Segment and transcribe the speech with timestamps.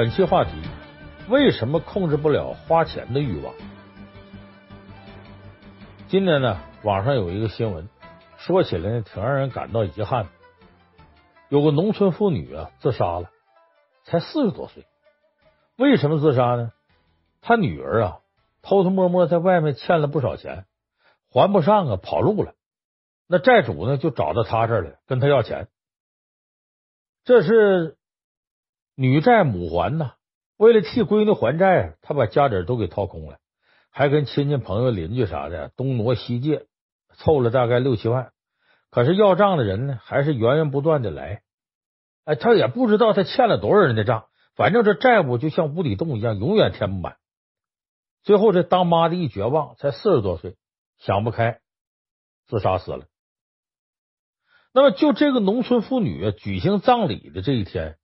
[0.00, 0.50] 本期话题：
[1.28, 3.52] 为什么控制不了花钱的欲望？
[6.08, 7.86] 今天呢，网上有一个新闻，
[8.38, 10.28] 说起来，挺让人感到遗憾。
[11.50, 13.28] 有个农村妇女啊，自杀了，
[14.04, 14.86] 才四十多岁。
[15.76, 16.72] 为什么自杀呢？
[17.42, 18.20] 她女儿啊，
[18.62, 20.64] 偷偷摸摸在外面欠了不少钱，
[21.28, 22.54] 还不上啊，跑路了。
[23.26, 25.68] 那债主呢，就找到她这儿来，跟她要钱。
[27.22, 27.98] 这是。
[29.00, 30.12] 女债母还呐，
[30.58, 33.38] 为了替闺女还债，他把家底都给掏空了，
[33.90, 36.66] 还跟亲戚朋友邻居啥的东挪西借，
[37.16, 38.32] 凑了大概六七万。
[38.90, 41.40] 可是要账的人呢，还是源源不断的来。
[42.26, 47.16] 哎，他也不知道他欠了多少人的账，反正这债务就像无底洞一样，永远填不满。
[48.22, 50.56] 最后这当妈的一绝望，才四十多岁，
[50.98, 51.60] 想不开，
[52.48, 53.06] 自杀死了。
[54.74, 57.96] 那么就这个农村妇女举行葬礼的这一天。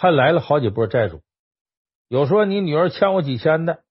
[0.00, 1.20] 还来了好几波债主，
[2.08, 3.82] 有说你女儿欠我几千的，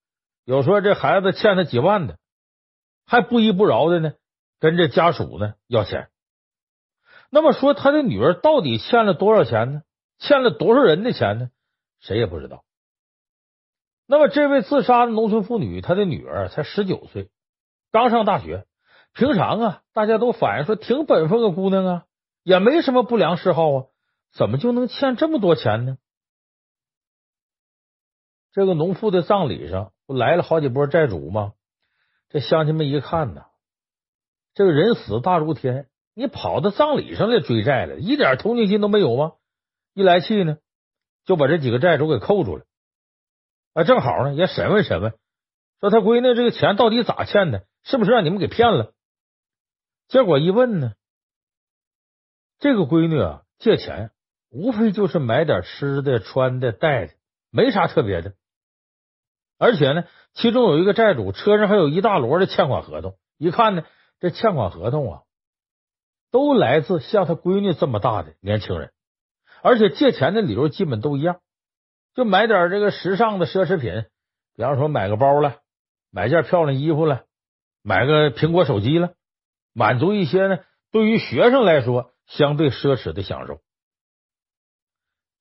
[0.44, 2.18] 有说这孩子欠他几万的，
[3.06, 4.14] 还不依不饶的呢，
[4.58, 6.08] 跟这家属呢要钱。
[7.30, 9.82] 那么说他的女儿到底欠了多少钱呢？
[10.18, 11.50] 欠了多少人的钱呢？
[12.00, 12.64] 谁也不知道。
[14.08, 17.30] 那么这位自杀的农村妇女，她的女儿才十九岁，
[17.92, 18.66] 刚上大学。
[19.14, 22.04] 平常啊，大家都反映说挺本分个姑娘啊，
[22.42, 23.86] 也没什么不良嗜好啊。
[24.32, 25.98] 怎么就能欠这么多钱呢？
[28.52, 31.54] 这个农妇的葬礼上不来了好几波债主吗？
[32.28, 33.46] 这乡亲们一看呐，
[34.54, 39.34] 这个人死大如天，你跑到葬礼上来追债了，一点同情心都没有吗？
[39.94, 40.58] 一来气呢，
[41.24, 42.64] 就把这几个债主给扣住了。
[43.72, 45.12] 啊，正好呢，也审问审问，
[45.80, 47.66] 说他闺女这个钱到底咋欠的？
[47.82, 48.94] 是不是让你们给骗了？
[50.08, 50.94] 结果一问呢，
[52.58, 54.10] 这个闺女啊，借钱。
[54.50, 57.12] 无非就是买点吃的、穿的、戴的，
[57.50, 58.34] 没啥特别的。
[59.58, 63.16] 而且呢，其中有一个债主车上还有一大摞的欠款合同。
[63.38, 63.84] 一看呢，
[64.18, 65.22] 这欠款合同啊，
[66.30, 68.92] 都来自像他闺女这么大的年轻人，
[69.62, 71.40] 而且借钱的理由基本都一样，
[72.14, 74.04] 就买点这个时尚的奢侈品，
[74.56, 75.58] 比方说买个包了，
[76.10, 77.24] 买件漂亮衣服了，
[77.82, 79.14] 买个苹果手机了，
[79.72, 80.58] 满足一些呢
[80.90, 83.60] 对于学生来说相对奢侈的享受。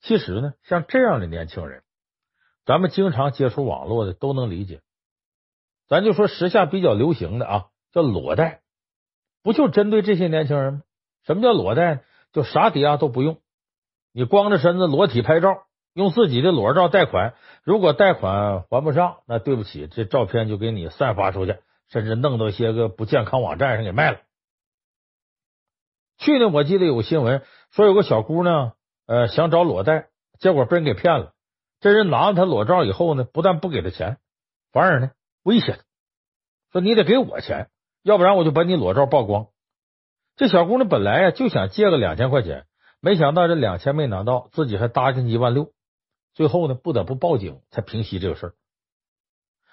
[0.02, 1.84] 其实呢，像这样的年轻人，
[2.66, 4.82] 咱们经常接触网络的都能理解。
[5.88, 8.62] 咱就说时下比较流行的啊，叫裸贷，
[9.44, 10.82] 不就针对这些年轻人吗？
[11.26, 12.04] 什么叫裸贷？
[12.32, 13.42] 就啥抵押都不用，
[14.14, 17.34] 你光着身子裸体拍照，用自己的裸照贷款。
[17.64, 21.58] 如果贷款还不上，那对不起，这照片就给你散发出去，
[21.90, 24.20] 甚至弄到些个不健康网站上给卖了。
[26.20, 28.74] 去年我记得有个新闻说，有个小姑娘。
[29.10, 31.34] 呃，想找裸贷，结果被人给骗了。
[31.80, 34.20] 这人拿了他裸照以后呢，不但不给他钱，
[34.72, 35.10] 反而呢
[35.42, 35.84] 威胁他，
[36.72, 37.72] 说你得给我钱，
[38.04, 39.48] 要不然我就把你裸照曝光。
[40.36, 42.68] 这小姑娘本来呀就想借个两千块钱，
[43.02, 45.72] 没想到这两千没拿到，自己还搭进一万六，
[46.36, 48.54] 最后呢不得不报警才平息这个事儿。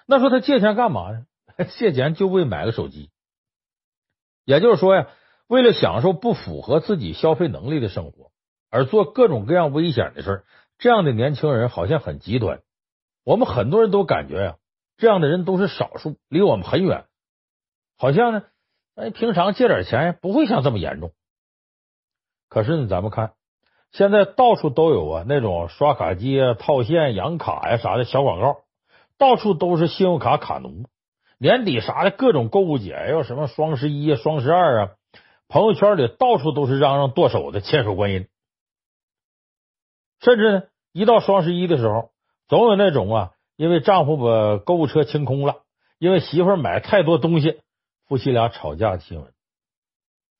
[0.07, 1.27] 那说他借钱干嘛呢？
[1.77, 3.11] 借钱就为买个手机，
[4.45, 5.07] 也就是说呀，
[5.45, 8.31] 为了享受不符合自己消费能力的生活。
[8.69, 10.43] 而做各种各样危险的事儿，
[10.77, 12.61] 这样的年轻人好像很极端。
[13.23, 14.55] 我们很多人都感觉呀，
[14.97, 17.05] 这样的人都是少数，离我们很远。
[17.97, 18.43] 好像呢，
[18.95, 21.11] 哎，平常借点钱不会像这么严重。
[22.49, 23.33] 可是呢，咱们看
[23.91, 28.59] 现在到处都有啊，那种刷卡机啊、套现、养卡呀啥的小广告，
[29.17, 30.85] 到处都是信用卡卡奴。
[31.39, 34.89] 年底啥的各种购物节，要什么双十一啊、双十二啊，
[35.47, 38.27] 朋友圈里到处都是嚷嚷剁手的千手观音。
[40.19, 42.11] 甚至呢，一到双十一的时候，
[42.47, 45.63] 总有那种啊，因为丈夫把购物车清空了，
[45.99, 47.61] 因为媳妇买太多东西，
[48.07, 49.33] 夫妻俩吵架的新闻。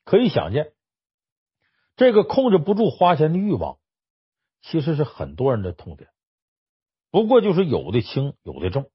[0.03, 0.71] 可以想见，
[1.95, 3.77] 这个控制不住花钱的欲望，
[4.61, 6.09] 其实是很多人的痛点。
[7.11, 8.89] 不过就是有的轻，有的重。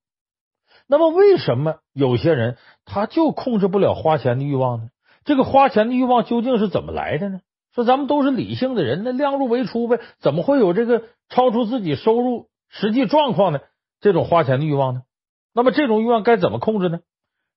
[0.87, 4.91] 那么为什么有些人他就控制不了花钱的欲望呢？
[5.25, 7.41] 这个花钱的欲望究竟是怎么来的呢？
[7.75, 13.69] 说咱们都是理性的人，那量入为出呗，怎么会有这个超出自己收入实际状况的
[14.01, 15.03] 这种花钱的欲望呢？
[15.55, 17.01] 那么这种欲望该怎么控制呢？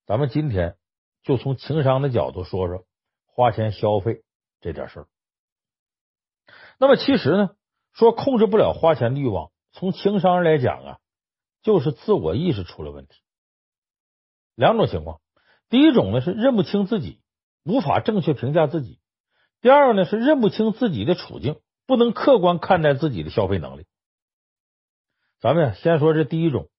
[0.06, 0.78] 咱们今天
[1.24, 2.86] 就从情商的角度说说
[3.26, 4.24] 花钱消费
[4.62, 5.08] 这点事儿。
[6.78, 7.50] 那么其实呢，
[7.94, 10.98] 说控制不了花钱的欲望，从情商上来讲啊，
[11.62, 13.16] 就是自我意识出了问题。
[14.56, 15.20] 两种情况，
[15.68, 17.20] 第一种呢是认不清自己，
[17.66, 19.00] 无法正确评价自己。
[19.66, 23.88] 第二呢是认不清自己的处境，不能客观看待自己的消费能力。
[25.40, 26.70] 咱们先说这第一种，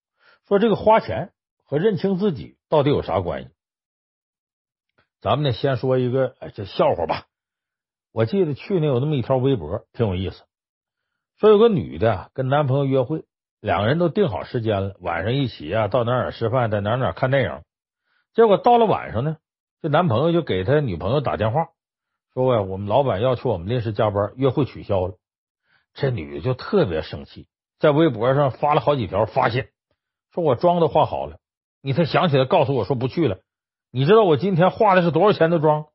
[0.46, 1.32] 说这个花钱
[1.64, 3.48] 和认清自己到底有啥关系？
[5.20, 7.26] 咱们呢先说一个哎这笑话吧。
[8.12, 10.44] 我记得去年有那么一条微博，挺有意思。
[11.40, 13.24] 说有个女的跟男朋友约会，
[13.58, 17.64] 两个人都定好时间了，晚上一起啊到哪哪吃饭，在哪哪看电影。
[18.32, 19.38] 结果到了晚上呢，
[19.82, 21.70] 这男朋友就给他女朋友打电话，
[22.36, 25.14] 说呀，我们老板要求我们临时加班，约会取消了。
[25.94, 27.48] 这女的就特别生气，
[27.78, 29.70] 在微博上发了好几条发泄，
[30.34, 31.38] 说我妆都化好了，
[31.80, 33.38] 你才想起来告诉我说不去了。
[33.90, 35.86] 你知道我今天化的是多少钱的妆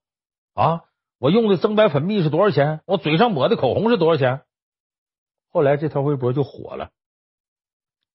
[0.55, 0.81] 啊？
[1.19, 2.81] 我用的增白粉蜜是多少钱？
[2.87, 4.41] 我嘴上抹的口红是多少钱？
[5.51, 6.89] 后来这条微博就火了，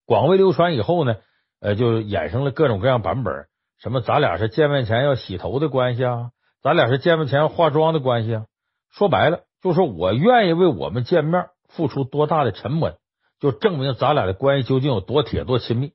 [0.05, 1.15] 广为流传以后呢，
[1.61, 3.47] 呃，就衍生了各种各样版本。
[3.79, 4.01] 什么？
[4.01, 6.33] 咱俩是见面前要洗头的关系啊？
[6.67, 8.47] 咱俩是见面前化妆的关系啊？
[8.91, 12.99] 说白了，就是我愿意为我们见面付出多大的成本，
[13.39, 15.93] 就证明咱俩的关系究竟有多铁、多亲密。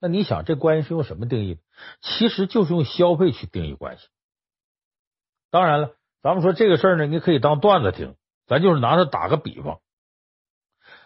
[0.00, 1.60] 那你想，这关系是用什么定义的？
[2.00, 4.08] 其实就是用消费去定义关系。
[5.52, 8.16] 当然了，咱们说这个事儿呢，你可以当段子听，
[8.48, 9.78] 咱就是拿它打个比方。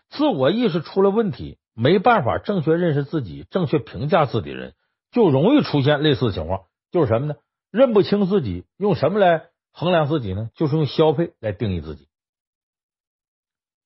[0.09, 4.75] 自我意识出了问题，没办法正确认识自己、正确评价自己人。
[5.11, 7.35] 就容易出现类似情况，就是什么呢？
[7.77, 10.49] 认不清自己，用什么来衡量自己呢？
[10.55, 12.09] 就是用消费来定义自己。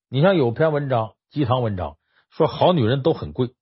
[0.09, 1.97] 你像有篇文章，鸡汤文章，
[2.31, 3.53] 说好女人都很贵。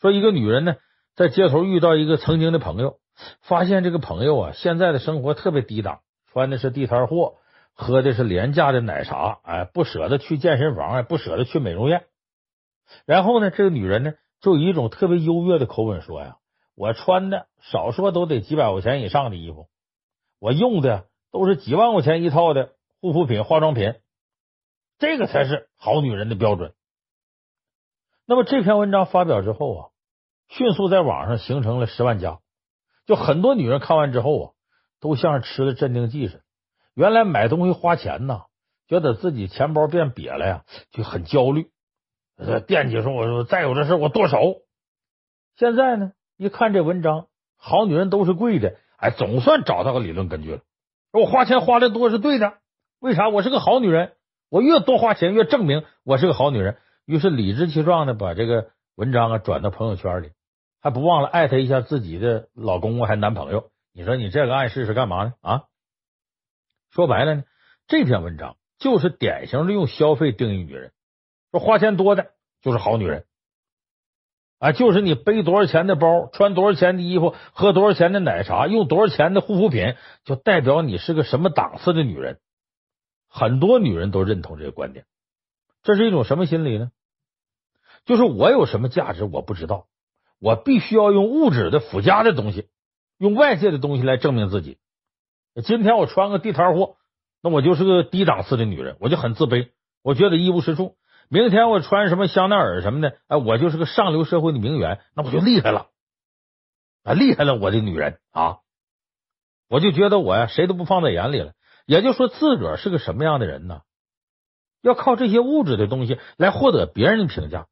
[0.00, 0.76] 说一个女人呢，
[1.14, 3.00] 在街头遇到一个曾经的朋友，
[3.42, 6.00] 发现这个朋友啊，现在的生活特别低档，
[6.32, 7.34] 穿的是地摊货，
[7.74, 12.06] 喝的是廉价的奶茶，哎，不舍得去健身房，哎，不舍得去美容院。
[13.04, 16.38] 然后呢，这个女人呢，就以一种特别优越的口吻说呀。
[16.76, 19.68] 我穿的少说都得几百块钱以上的衣服，
[20.38, 23.94] 我用的都是几万块钱一套的护肤品、化妆品，
[24.98, 26.74] 这个才是好女人的标准。
[28.26, 29.88] 那么这篇文章发表之后啊，
[30.48, 32.40] 迅速在网上形成了十万加，
[33.06, 34.52] 就很多女人看完之后啊，
[35.00, 36.42] 都像是吃了镇定剂似的。
[36.92, 38.42] 原来买东西花钱呢，
[38.86, 41.70] 觉得自己钱包变瘪了呀，就很焦虑，
[42.66, 44.56] 惦记说我说再有这事我剁手。
[45.56, 46.12] 现在呢？
[46.36, 50.60] 一看这文章，好女人都是贵的，哎，总算找到个理论根据了。
[51.12, 52.58] 我花钱花的多是对的，
[53.00, 53.30] 为啥？
[53.30, 54.12] 我是个好女人，
[54.50, 56.76] 我越多花钱越证明我是个好女人。
[57.06, 60.32] 于是理直气壮的把这个文章啊转到朋友圈里，
[60.82, 63.70] 还不忘了艾特一下自己的老公啊，还男朋友。
[63.94, 65.32] 你说你这个暗示是干嘛呢？
[65.40, 65.62] 啊，
[66.90, 67.44] 说白了呢，
[67.86, 70.92] 这篇文章就是典型的用消费定义女人，
[71.50, 73.24] 说花钱多的就是好女人。
[74.66, 82.40] 啊，就是你背多少钱的包，穿多少钱的衣服，喝多少钱的奶茶，用多少钱的护肤品，就代表你是个什么档次的女人。
[83.28, 85.04] 很多女人都认同这个观点，
[85.84, 86.90] 这是一种什么心理呢？
[88.06, 89.86] 就是我有什么价值我不知道，
[90.40, 92.66] 我必须要用物质的附加的东西，
[93.18, 94.78] 用外界的东西来证明自己。
[95.64, 96.96] 今天我穿个地摊货，
[97.40, 99.68] 那我就是个低档次的女人，我就很自卑，
[100.02, 100.96] 我觉得一无是处。
[101.28, 105.88] 明天我穿什么香奈儿什么的，哎，我就是个上流社会的名媛，那我就厉害了，
[107.02, 108.58] 啊，厉害了，我的女人啊，
[109.68, 111.52] 我就觉得我呀，谁都不放在眼里了。
[111.86, 113.82] 也就说，自个儿是个什么样的人呢？
[114.82, 117.66] 要靠这些物质的东西来获得别人的评价，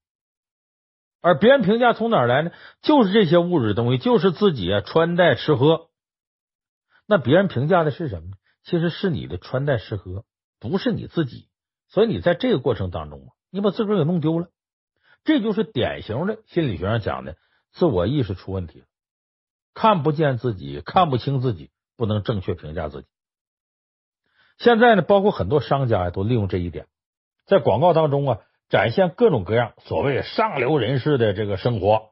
[1.21, 2.51] 而别人评价从哪儿来呢？
[2.83, 5.91] 就是这些物质的东西，就是自己啊，穿戴吃喝。
[7.07, 8.31] 那别人评价的是什么？
[8.65, 10.25] 其实是你的穿戴吃喝，
[10.59, 11.49] 不是你自己。
[11.89, 14.49] 所以你在这个过程当中你把自个儿给弄丢了，
[15.23, 17.37] 这就是典型的心理学上讲的
[17.71, 18.87] 自我意识出问题了，
[19.75, 23.07] 看不见自己，看不清自己，不能正确评价自己。
[24.59, 26.89] 现在呢，包括很多商家呀，都利用这一点，
[27.47, 32.11] 在广告当中啊，展现各种各样所谓上流人士的这个生活，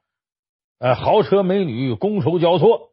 [0.78, 2.92] 呃，豪车美女觥筹交错，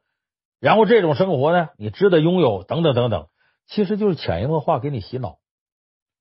[0.59, 3.27] 然后这种生活呢，你值得拥有，等等等等，
[3.67, 5.37] 其实就是潜移默化给你洗脑，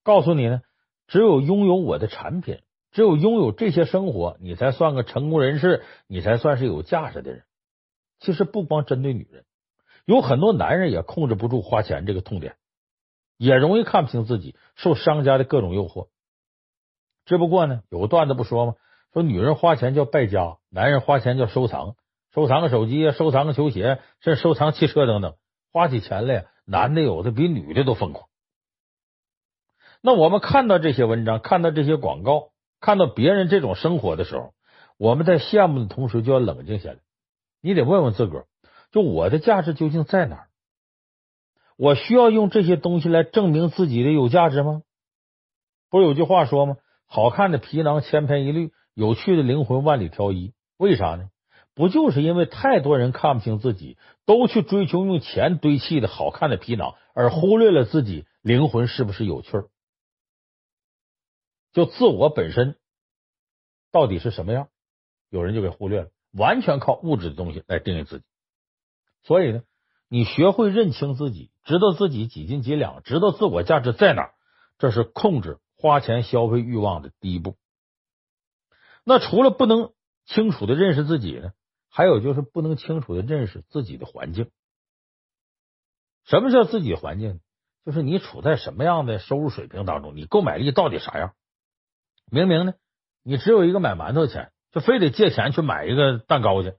[0.02, 0.60] 告诉你呢。
[1.08, 2.60] 只有拥有我的产品，
[2.92, 7.42] 只有拥有这些生活，你才算个成功人士，你才算是有价值的人。
[8.20, 9.44] 其实不光针对女人，
[10.04, 12.56] 有很多男人也控制不住花钱这个痛点，
[13.36, 16.08] 也容易看不清自己，受商家的各种诱惑。
[17.24, 18.74] 只不过呢，有个段子不说吗？
[19.14, 21.96] 说女人花钱叫败家，男人花钱叫收藏，
[22.34, 25.36] 收藏个手机啊，收藏个球鞋，甚至收藏汽车等等，
[25.72, 28.27] 花起钱来，男的有的比女的都疯狂。
[30.00, 32.50] 那我们看到这些文章，看到这些广告，
[32.80, 34.52] 看到别人这种生活的时候，
[34.96, 36.98] 我们在羡慕的同时就要冷静下来。
[37.60, 38.46] 你得问问自个儿，
[38.92, 40.48] 就我的价值究竟在哪儿？
[41.76, 44.82] 我需要用这些东西来证明自己的有价值吗？
[45.90, 46.76] 不是有句话说吗？
[47.06, 51.30] 好看的皮囊千篇一律，有趣的灵魂万里挑一，为啥呢？
[51.74, 59.68] 不就是因为太多人看不清自己，都去追求用钱堆砌的好看的皮囊，而忽略了自己灵魂是不是有趣儿？
[61.78, 62.76] 就自我本身
[63.92, 64.68] 到底是什么样，
[65.30, 68.24] 有人就给忽略了，完全靠物质的东西来定义自己。
[69.22, 69.62] 所以呢，
[70.08, 74.32] 你学会认清自己，知道自己几斤几两，知道自我价值在哪，
[74.76, 77.56] 这是控制花钱消费欲望的第一步。
[79.04, 79.92] 那除了不能
[80.26, 81.52] 清楚的认识自己呢？
[81.88, 84.50] 还有就是不能清楚的认识自己的环境。
[86.24, 87.38] 什么叫自己环境？
[87.86, 91.36] 就是你处在什么样的收入水平当中，你购买力到底啥样？
[92.30, 92.74] 明明呢，
[93.22, 96.74] 你只有一个买馒头的钱，就非得借钱去买一个蛋糕去，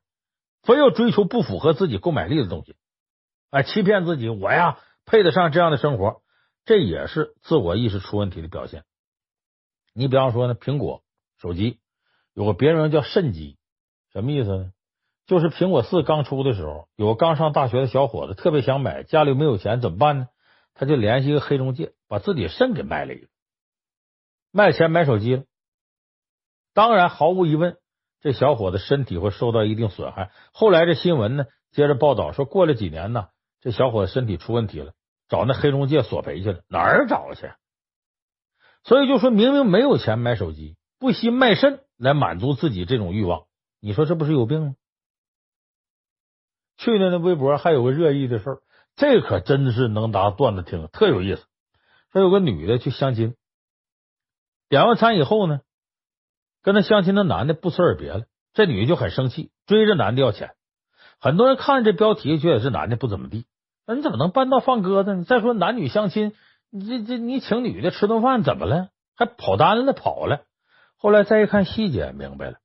[0.61, 2.75] 非要追求不符合自己购买力的东西，
[3.49, 6.21] 哎，欺骗自己，我呀配得上这样的生活，
[6.65, 8.83] 这也是自我意识出问题的表现。
[9.93, 11.03] 你比方说呢，苹果
[11.41, 11.79] 手机
[12.33, 13.57] 有个别名叫“肾机”，
[14.13, 14.71] 什么意思呢？
[15.25, 20.27] 就是苹果四刚出的时候，有个刚上大学的小伙子特别想买，家里没有钱怎么办呢？
[20.73, 23.27] 他就联系一个黑中介，把自己肾给卖了一个，
[24.51, 25.43] 卖钱买手机了。
[26.73, 27.77] 当然，毫无疑问，
[28.21, 30.31] 这小伙子身体会受到一定损害。
[30.53, 33.27] 后来这新闻呢，接着报道说，过了几年呢，
[33.59, 34.93] 这小伙子身体出问题了，
[35.27, 37.51] 找那黑中介索赔去了，哪儿找去？
[38.83, 43.45] 所以就说明明没有钱买手机，不惜卖肾来满足自己这种欲望，
[43.81, 44.75] 你说这不是有病吗？
[46.77, 48.61] 去年的微博还有个热议的事儿，
[48.95, 51.43] 这可真是能拿段子听，特有意思。
[52.13, 53.35] 说有个女的去相亲，
[54.69, 55.61] 点完餐以后呢，
[56.61, 60.51] 跟他相亲的男的不辞而别了，这女的就很生气，追着男的要钱。
[61.19, 63.45] 很多人看这标题觉得这男的不怎么地，
[63.87, 65.23] 那你怎么能搬道放鸽子呢？
[65.23, 66.33] 再说男女相亲，
[66.69, 68.89] 你这这你请女的吃顿饭怎么了？
[69.17, 70.43] 还跑单了跑了？
[70.97, 72.59] 后来再一看细节，明白了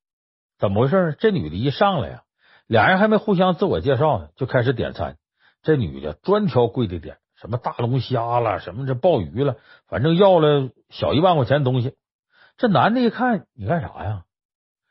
[0.58, 1.16] 怎么回事呢？
[1.18, 2.22] 这女的一上来呀。
[2.66, 5.16] 俩人还没互相自我介绍呢，就开始点餐。
[5.62, 9.56] 这女的专挑贵的点，什么大龙虾了，什么这鲍鱼了，
[9.94, 11.94] 反正要了小一万块钱东西。
[12.56, 14.24] 这男的一看，你干啥呀？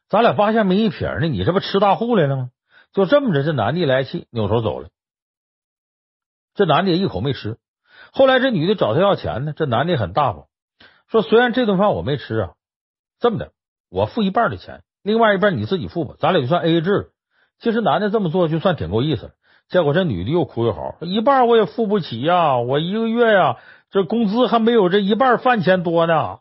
[0.08, 2.52] 咱俩八仙没一撇呢，你这不吃大户来了吗？
[2.94, 4.88] 就这么着，这男的来气，扭头走了。
[6.56, 7.58] 这男的也一口没吃。
[8.14, 10.46] 后来这女的找他要钱呢，这男的很大方，
[11.10, 12.54] 说虽然这顿饭我没吃啊，
[13.20, 13.52] 这么的，
[13.90, 17.12] 我付一半的钱，另外一半你自己付吧，咱俩就算 AA 制。
[17.60, 19.32] 其实男的这么做就算挺够意思了，
[19.68, 23.58] 结果这女的又哭又嚎，一半我也付不起呀，我一个月呀，
[23.94, 26.40] 这工资还没有这一半饭钱多呢。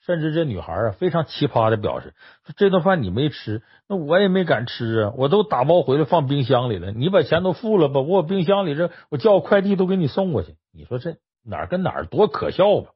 [0.00, 2.14] 甚至这女孩啊非常奇葩的表示
[2.46, 6.92] 说：“这顿饭你没吃，那我也没敢吃啊，我都打包回来放冰箱里了。
[6.92, 10.54] 你把钱都付了吧，我冰箱里这我叫快递都给你送过去。
[10.72, 12.92] 你说这哪儿跟哪儿多可笑吧？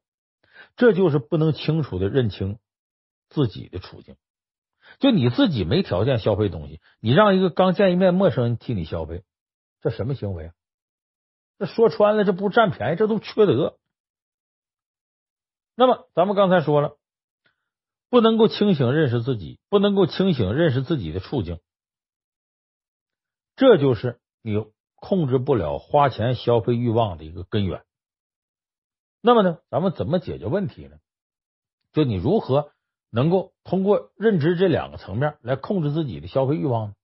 [0.75, 2.57] 这就是不能清楚的认清
[3.29, 4.15] 自己的处境。”
[4.99, 9.21] 就你自己没条件消费东西，你让一个刚见一面陌生人替你消费，
[9.81, 10.53] 这什么行为啊？
[11.61, 13.77] 这说穿了，这不占便宜，这都缺德。
[15.75, 16.97] 那么，咱们刚才说了，
[18.09, 21.59] 不能够清醒认识自己，不能够清醒认识自己的处境，
[23.55, 24.65] 这就是你
[24.95, 27.83] 控制不了花钱消费欲望的一个根源。
[29.21, 30.97] 那么呢，咱们怎么解决问题呢？
[31.93, 32.71] 就你如何？
[33.11, 36.95] 能够通过认知这两个层面来控制自己的消费欲望呢？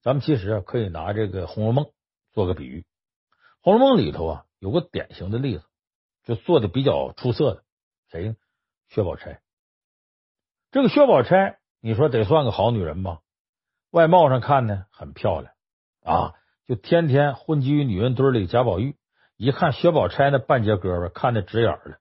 [0.00, 1.84] 咱们其实可以拿这个《红楼梦》
[2.32, 2.80] 做个比喻，
[3.64, 5.64] 《红楼梦》里头啊有个典型的例子，
[6.24, 7.62] 就做的比较出色的
[8.10, 8.36] 谁呢？
[8.90, 9.40] 薛宝钗。
[10.70, 13.20] 这个薛宝钗，你说得算个好女人吧？
[13.90, 15.54] 外貌上看呢很漂亮
[16.02, 16.34] 啊，
[16.66, 18.46] 就天天混迹于女人堆里。
[18.46, 18.98] 贾宝玉
[19.38, 21.96] 一看薛宝钗那半截胳膊，看得直眼了，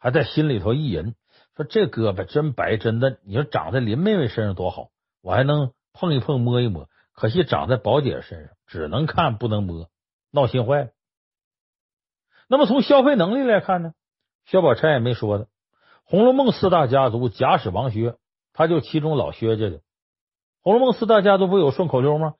[0.00, 1.14] 还在心里头意淫。
[1.54, 4.90] 说这胳膊真白真嫩，你说长在林妹妹身上多好，
[5.22, 6.90] 我还能碰一碰摸一摸。
[7.12, 9.88] 可惜长在宝姐身上，只能看不能摸，
[10.30, 10.90] 闹心坏了。
[12.48, 13.92] 那么从消费能力来看呢，
[14.46, 15.44] 薛宝钗也没说的。
[16.04, 18.16] 《红楼梦》四大家族，贾史王薛，
[18.52, 19.78] 他就其中老薛家的。
[20.62, 22.34] 《红楼梦》四大家族不有顺口溜吗？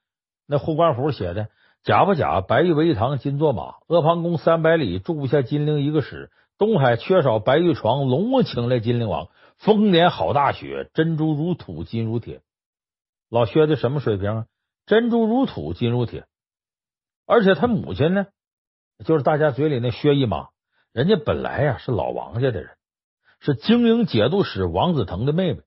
[0.47, 1.49] 那护官符写的：
[1.83, 6.31] 假不假，白玉为堂金作马，阿房宫三百里，住不下金陵一个史。
[6.57, 9.29] 东海缺少白玉床，龙王请来金陵王。
[9.59, 12.41] 丰年好大雪，珍珠如土金如铁。
[13.29, 14.47] 老薛的什么水平啊？
[14.87, 16.25] 珍珠如土金如铁。
[17.29, 18.27] 而且他母亲呢，
[19.05, 20.49] 就是大家嘴里那薛姨妈，
[20.93, 22.71] 人家本来呀是老王家的人，
[23.39, 25.61] 是经营节度使王子腾的妹妹。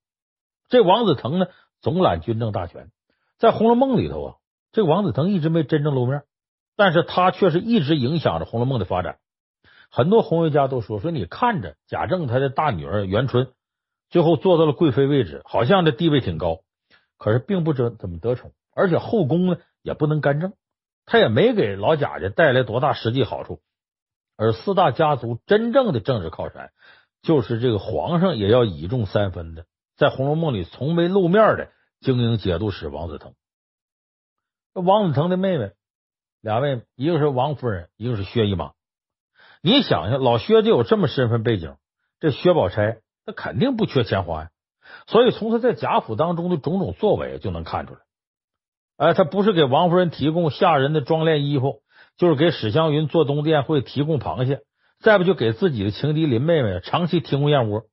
[0.70, 1.46] 这王子腾呢，
[1.80, 2.90] 总揽军政大权，
[3.38, 4.36] 在《红楼梦》里头啊，
[4.72, 6.24] 这王子腾一直没真正露面，
[6.76, 9.20] 但是他却是一直影响着《红楼梦》的发展。
[9.92, 13.52] 很多红学家都说说，你看着贾政他的大女儿元春，
[14.10, 16.62] 最后做到了贵妃位置，好像这地位挺高，
[17.20, 20.54] 可是并不怎怎么得宠，而且后宫呢也不能干政，
[21.12, 23.60] 他也没给老贾家带来多大实际好处。
[24.38, 26.72] 而四大家族真正的政治靠山，
[27.22, 29.66] 就是这个皇上也要倚重三分的，
[29.98, 33.34] 在《红楼梦》里从没露面的精英节度使王子腾。
[34.72, 35.74] 王子腾的妹妹，
[36.40, 38.72] 俩妹妹，一个是王夫人，一个是薛姨妈。
[39.62, 41.76] 你想想，老薛就有这么身份背景，
[42.22, 44.50] 这薛宝钗那肯定不缺钱花呀。
[45.08, 48.00] 所以从他在贾府当中的种种作为就能看出来。
[49.02, 51.82] 哎，他不是给王夫人提供下人的装奁衣服，
[52.18, 54.62] 就是给史湘云做东殿会提供螃蟹，
[55.00, 57.86] 再不就给自己的情敌林妹妹长期提供燕窝。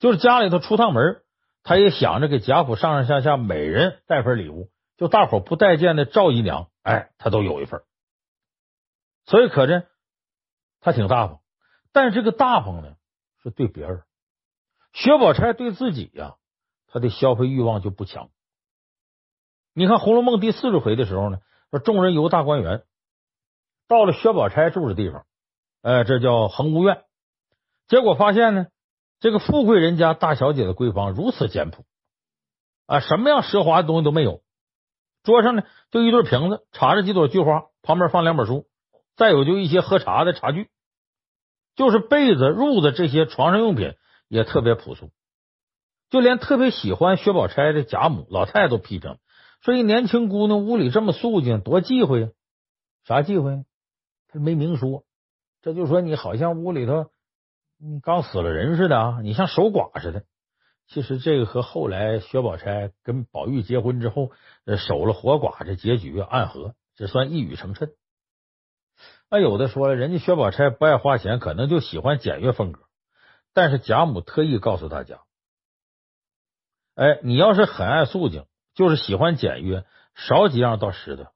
[0.00, 1.22] 就是家里头出趟门，
[1.62, 4.68] 他也想着给贾府上上下下每人带份礼物。
[4.96, 7.82] 就大伙不待见的赵姨娘，哎，他都有一份，
[9.26, 9.86] 所以可见
[10.80, 11.38] 他挺大方。
[11.92, 12.96] 但是这个大方呢，
[13.44, 14.02] 是对别人。
[14.92, 16.34] 薛宝钗对自己呀，
[16.88, 18.28] 他的消费欲望就不强。
[19.74, 21.38] 你看《红楼梦》第四十回的时候呢，
[21.70, 22.82] 说众人游大观园，
[23.88, 25.24] 到了薛宝钗住的地方，
[25.80, 27.02] 哎，这叫蘅芜苑。
[27.88, 28.66] 结果发现呢，
[29.18, 31.84] 这个富贵人家大小姐的闺房如此简朴
[32.86, 34.42] 啊，什么样奢华的东西都没有。
[35.22, 38.66] 桌上呢，就一对瓶子，插着几朵菊花，旁边放两本书，
[39.16, 40.68] 再有就一些喝茶的茶具，
[41.76, 43.94] 就是被子、褥子这些床上用品
[44.28, 45.10] 也特别朴素。
[46.10, 49.16] 就连特别喜欢薛宝钗的贾母老太太都批评，
[49.62, 52.28] 说一年轻姑娘屋里这么素净，多忌讳呀！
[53.04, 53.64] 啥忌讳？
[54.26, 55.04] 他没明说，
[55.60, 57.10] 这就说你好像屋里头
[57.78, 60.24] 你刚死了人似的啊，你像守寡似的。
[60.88, 64.32] 其实这个和后来薛宝钗跟宝玉结婚之后
[64.78, 67.92] 守了活寡这结局暗合，这算一语成谶。
[69.30, 72.82] 那有的说了，人家薛宝钗不爱花钱，可能就喜欢简约风格。
[73.52, 75.20] 但是贾母特意告诉大家，
[76.96, 78.44] 哎，你要是很爱素净，
[78.74, 81.32] 就是喜欢简约，少几样倒实的。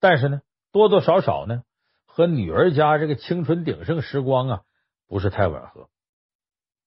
[0.00, 1.62] 但是呢，多多少少呢，
[2.06, 4.62] 和女儿家这个青春鼎盛时光啊，
[5.06, 5.88] 不是太吻合。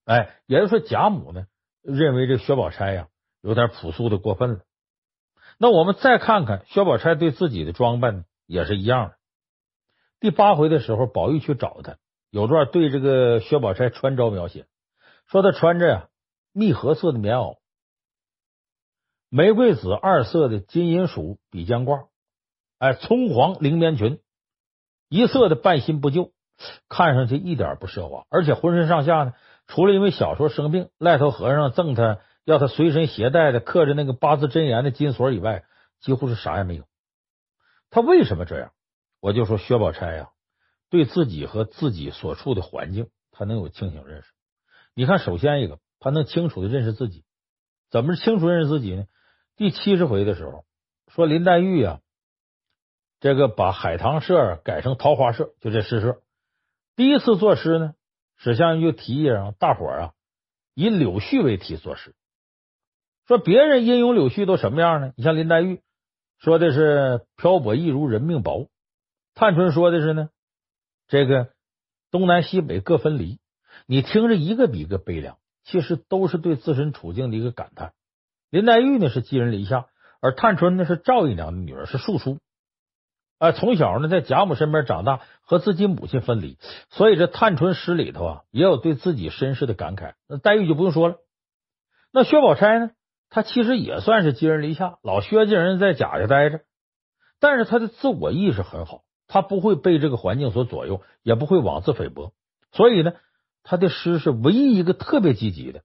[0.06, 1.46] 哎，也就是说，贾母呢
[1.82, 3.08] 认为这薛宝钗呀
[3.42, 4.62] 有点朴素的过分了。
[5.58, 9.18] 那我们再看看薛宝钗对自己的装扮呢也是一样的。
[10.20, 11.98] 第八回的时候，宝玉去找他，
[12.30, 14.66] 有段对这个薛宝钗穿着描写，
[15.28, 16.10] 说他穿着呀
[16.52, 17.58] 蜜褐色的棉袄，
[19.34, 22.08] 玫瑰紫二色的金银鼠比肩褂，
[22.80, 24.20] 哎，葱黄绫棉裙，
[25.08, 26.34] 一色的半新不旧，
[26.90, 29.34] 看上去一点不奢华，而且浑身上下呢。
[29.68, 35.64] 除了因为小时候生病，赖头和尚赠他要他随身携带的刻着那个八字真言的金锁以外，
[36.02, 36.84] 几乎是啥也没有。
[37.90, 38.74] 他为什么这样？
[39.22, 40.32] 我就说薛宝钗呀，
[40.90, 44.34] 对自己和自己所处的环境，他能有清醒认识。
[44.94, 47.24] 你看，首先一个，他能清楚的认识自己。
[47.90, 49.06] 怎么清楚认识自己呢？
[49.56, 50.66] 第七十回的时候，
[51.08, 52.00] 说林黛玉啊，
[53.20, 56.22] 这个把海棠社改成桃花社，就这诗社。
[56.96, 57.94] 第一次作诗呢。
[58.44, 60.14] 史湘云就提议让大伙啊
[60.74, 62.16] 以柳絮为题作诗，
[63.28, 65.14] 说别人吟咏柳絮都什么样呢？
[65.16, 65.84] 你像林黛玉
[66.40, 68.68] 说的是漂泊亦如人命薄，
[69.36, 70.32] 探春说的是呢
[71.08, 71.54] 这个
[72.10, 73.38] 东南西北各分离，
[73.86, 77.94] 你听着一个比一个悲凉，其实都是对自身处境的一个感叹。
[78.52, 79.86] 林黛玉呢是寄人篱下，
[80.20, 82.38] 而探春呢是赵姨娘的女儿，是庶出。
[83.40, 86.58] 啊，从小呢在贾母身边长大，和自己母亲分离，
[86.90, 90.16] 所以这探春诗里头啊也有对自己身世的感慨。
[90.28, 91.16] 那黛玉就不用说了。
[92.12, 92.92] 那薛宝钗呢，
[93.30, 96.60] 她其实也算是寄人篱下，老薛家人在贾家待着，
[97.40, 102.34] 但是她的自我意识很好，她不会被这个环境所左右，也不会妄自菲薄。
[102.74, 103.14] 所以呢，
[103.64, 105.84] 她的诗是唯一一个特别积极的。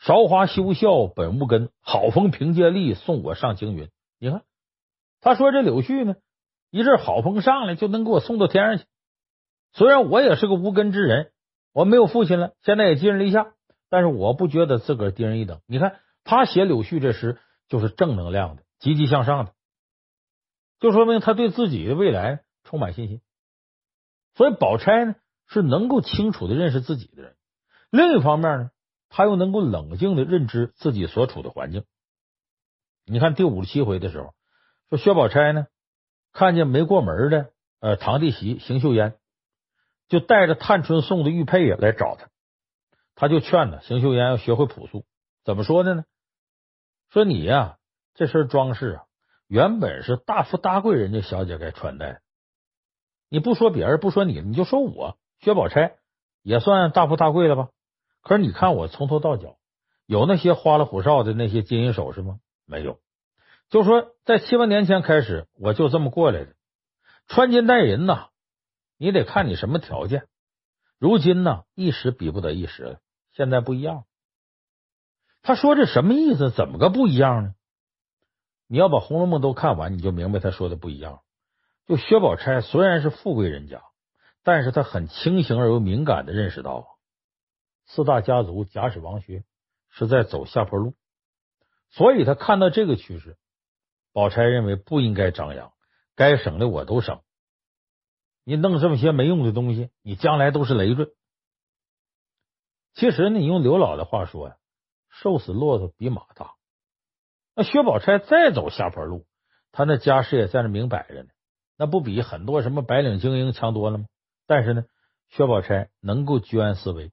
[0.00, 3.88] 韶华休笑本无根，好风凭借力，送我上青云。
[4.18, 4.42] 你看。
[5.22, 6.16] 他说：“这柳絮呢，
[6.70, 8.86] 一阵好风上来就能给我送到天上去。
[9.74, 11.30] 虽然我也是个无根之人，
[11.74, 13.52] 我没有父亲了，现在也寄人篱下，
[13.90, 15.60] 但是我不觉得自个儿低人一等。
[15.66, 19.52] 你看他写柳絮这诗，就是正能量的、积极向上的，
[20.78, 23.20] 就说明他对自己的未来充满信心。
[24.34, 25.16] 所以宝钗呢，
[25.48, 27.36] 是能够清楚的认识自己的人。
[27.90, 28.70] 另一方面呢，
[29.10, 31.84] 他又能够冷静的认知自己所处的环境。
[33.04, 34.32] 你看第五十七回的时候。”
[34.90, 35.68] 说薛宝钗呢，
[36.32, 39.16] 看见没过门的呃堂弟媳邢岫烟，
[40.08, 42.28] 就带着探春送的玉佩呀来找他，
[43.14, 45.04] 他就劝他邢岫烟要学会朴素。
[45.44, 46.04] 怎么说的呢？
[47.10, 47.78] 说你呀、
[48.14, 49.04] 这身装饰啊，
[49.46, 52.20] 原本是大富大贵人家小姐该穿戴。
[53.28, 55.98] 你不说别人，不说你，你就说我薛宝钗
[56.42, 57.68] 也算大富大贵了吧？
[58.22, 59.56] 可是你看我从头到脚
[60.06, 62.38] 有那些花里胡哨的那些金银首饰吗？
[62.66, 62.98] 没有。
[63.68, 66.54] 就说在七八年前开始，我就这么过来的。
[67.28, 68.28] 穿金戴银呐，
[68.98, 70.26] 你得看你什么条件。
[70.98, 72.98] 如今呢，一时比不得一时了。
[73.32, 74.04] 现在不一样。
[75.42, 76.50] 他说这什么意思？
[76.50, 77.54] 怎么个不一样呢？
[78.66, 81.20] 你要把《红楼梦》都看完，你就明白他说的不一样。
[81.86, 83.82] 就薛宝钗虽然是富贵人家，
[84.44, 86.86] 但是他很清醒而又敏感的认识到，
[87.92, 89.42] 四大家族贾史王薛
[89.88, 90.94] 是在走下坡路，
[91.90, 93.36] 所以他看到这个趋势，
[94.12, 95.72] 宝钗认为不应该张扬，
[96.14, 97.20] 该省的我都省。
[98.44, 101.12] 你弄这么些没用的东西，你将来都是累赘。
[102.94, 104.56] 其实呢，你用刘老的话说呀，
[105.08, 106.54] 瘦死骆驼比马大。
[107.56, 109.26] 那薛宝钗再走下坡路，
[109.72, 111.30] 他那家世也在那明摆着呢，
[111.76, 114.06] 那不比很多什么白领精英强多了吗？
[114.46, 114.84] 但是呢，
[115.30, 117.10] 薛宝钗能够居安思危，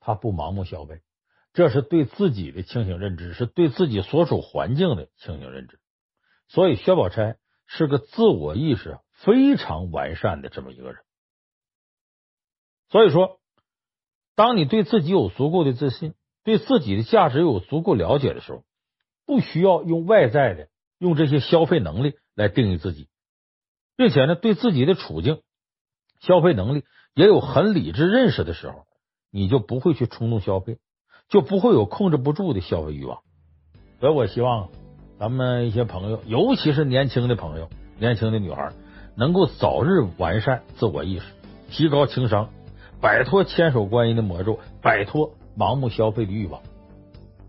[0.00, 1.02] 他不盲目消费，
[1.52, 5.78] 这是对自己的清醒认知，是对自己所处环境的清醒认知。
[6.48, 7.36] 所以，薛宝钗
[7.66, 11.02] 是个自我意识非常完善的这么一个人。
[12.88, 13.38] 所以说，
[14.34, 18.64] 当你对自己有足够的自信，对自己的价值有足够了解的时候，
[19.26, 23.08] 不需要用外在的、用这些消费能力来定义自己，
[23.96, 25.42] 并且呢，对自己的处境、
[26.20, 26.84] 消费能力
[27.14, 28.86] 也有很理智认识的时候，
[29.30, 30.78] 你就不会去冲动消费，
[31.28, 33.20] 就不会有控制不住的消费欲望。
[34.00, 34.68] 所以我希望
[35.18, 38.72] 咱们一些朋友，尤其是年轻的朋友、年轻的女孩，
[39.16, 41.24] 能够早日完善自我意识，
[41.70, 42.50] 提高情商，
[43.00, 46.62] 摆脱千手观音的魔咒，摆脱盲目消费的欲望，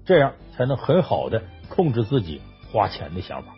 [0.05, 1.41] 这样才能很好的。
[1.73, 3.55] 控制自己花钱的想法。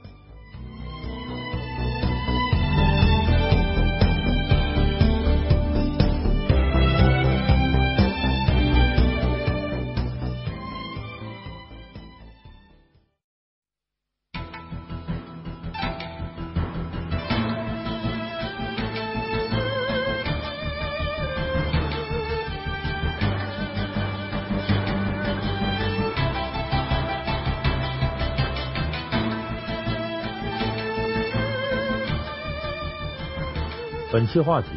[34.34, 34.69] 本期话题：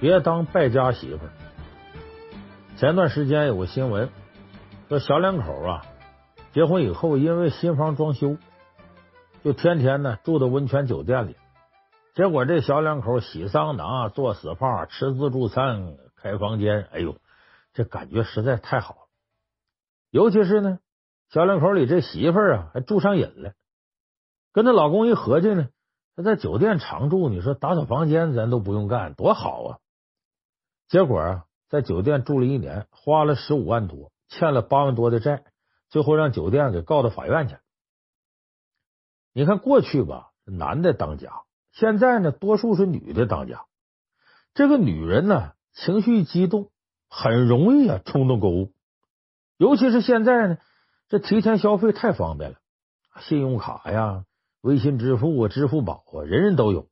[0.00, 1.20] 别当败家媳妇。
[2.76, 4.10] 前段时间有个新闻，
[4.88, 5.86] 说小两口啊，
[6.52, 8.38] 结婚以后因为新房装修，
[9.44, 11.36] 就天天呢住到温泉酒店里。
[12.16, 17.18] 结果这小两口洗桑拿、做 SPA、吃自助餐、开房间，哎呦，
[17.72, 19.00] 这感觉实在太好了。
[20.10, 20.80] 尤其是呢，
[21.30, 23.52] 小两口里这媳妇啊，还住上瘾了，
[24.52, 25.68] 跟她老公一合计呢。
[26.16, 29.78] 他在酒店常住，你说打扫房间咱都不用干，多好啊！
[30.88, 35.44] 结果啊，在酒店住了一年，花了十五万多，欠了八万多的债，
[35.90, 37.58] 最后让酒店给告到法院去。
[39.34, 43.66] 你看过去吧，男的当家，现在呢，多数是女的当家。
[44.54, 46.70] 这个女人呢，情绪激动，
[47.10, 48.72] 很容易啊冲动购物，
[49.58, 50.58] 尤其是现在呢，
[51.08, 52.56] 这提前消费太方便了，
[53.20, 54.24] 信用卡呀。
[54.66, 56.88] 微信支付啊，支付宝啊，人人都有。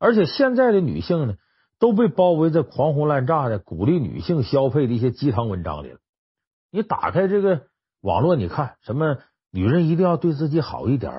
[0.00, 1.34] 而且现在的女性呢，
[1.78, 5.98] 都被包围在狂轰滥炸的鼓励女性消费的一些鸡汤文章里了。
[6.72, 7.68] 你打开这个
[8.00, 9.18] 网络，你看什么
[9.52, 11.12] 女人一定要对自己好一点，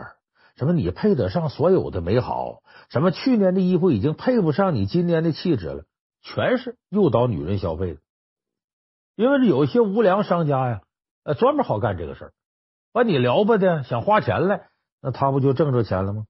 [0.58, 5.86] 什么你配得上所有的美好，什么去年的衣服已经配不上你今年的气质了，
[6.22, 8.02] 全是诱导女人消费的。
[9.16, 10.82] 因为有些无良商家呀，
[11.24, 12.34] 呃，专门好干这个事儿，
[12.92, 14.71] 把你撩拨的想花钱来。
[15.02, 16.26] 那他不就挣着钱了吗？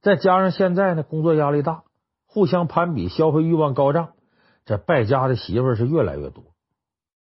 [0.00, 1.82] 再加上现在呢，工作压力大，
[2.26, 4.14] 互相攀比，消费欲望高涨，
[4.64, 6.44] 这败家的媳妇是越来越多。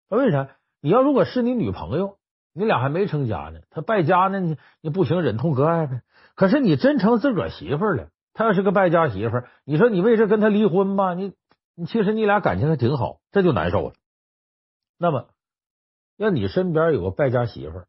[0.10, 0.56] 那为啥？
[0.80, 2.18] 你要如果是你女朋友，
[2.54, 6.02] 你俩还没成家呢，他败家呢，你你不行，忍痛割爱呗。
[6.36, 11.14] 可是你真成自个儿媳妇了，他要是个败家媳妇，你说你为这跟他离婚吧？
[11.14, 11.34] 你
[11.76, 13.94] 你其实你俩感情还挺好，这就难受了。
[14.98, 15.28] 那么，
[16.16, 17.84] 要你身边有个败家媳妇，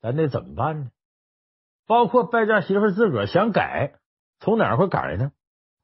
[0.00, 0.90] 咱得怎么办呢？
[1.86, 3.94] 包括败家媳妇自个儿想改，
[4.40, 5.32] 从哪会改呢？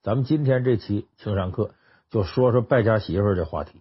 [0.03, 1.75] 咱们今天这期情商课
[2.11, 3.81] 就说说败家媳妇这话题。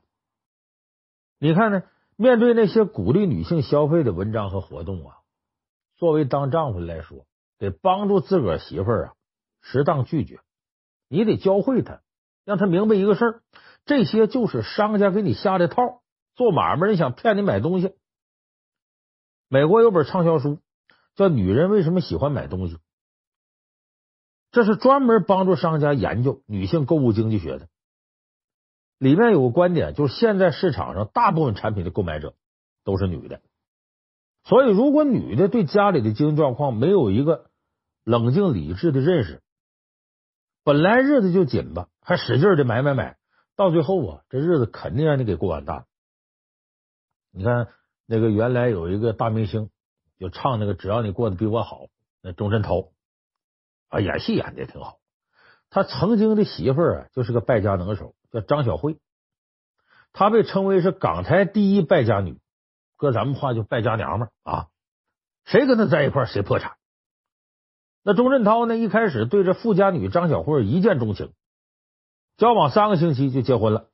[1.40, 1.84] 你看呢？
[2.18, 5.18] 面对那些鼓励女性消费的文章和活动啊，
[5.96, 7.26] 作为当丈夫的来说，
[7.58, 9.14] 得帮助自个儿媳妇啊，
[9.64, 10.40] 适当拒绝。
[11.08, 12.02] 你得教会她，
[12.46, 13.42] 让她明白一个事儿：
[13.86, 16.04] 这些就是商家给你下的套，
[16.36, 17.96] 做买卖人想骗你买东西。
[19.48, 20.60] 美国有本畅销书。
[21.16, 22.78] 叫女人为什么喜欢买东西？
[24.52, 27.68] 这是专门帮助商家研究女性购物经济学的。
[28.98, 32.36] 里面有个观点，就是现在市场上大部分产品的购买者
[32.84, 33.42] 都是女的，
[34.44, 37.50] 所以如果女的对家里的经济状况没有一个
[38.04, 39.42] 冷静理智的认识，
[40.64, 43.18] 本来日子就紧吧，还使劲的买买买，
[43.56, 45.86] 到最后啊，这日子肯定让你给过完蛋。
[47.32, 47.70] 你看
[48.06, 49.72] 那个原来有一个大明星，
[50.22, 51.88] 就唱那个只要你过得比我好，
[52.22, 52.90] 那钟镇涛
[53.90, 55.00] 啊，演戏演的也挺好。
[55.72, 59.00] 他曾经的媳妇儿啊，就是个败家能手，叫张小慧。
[60.14, 62.40] 她被称为是港台第一败家女，
[62.98, 64.68] 搁咱们话就败家娘们儿啊。
[65.44, 66.78] 谁跟她在一块儿，谁破产。
[68.04, 71.34] 那钟镇涛呢，一开始对这富家女张小慧一见钟情，
[72.38, 73.88] 交往三个星期就结婚了。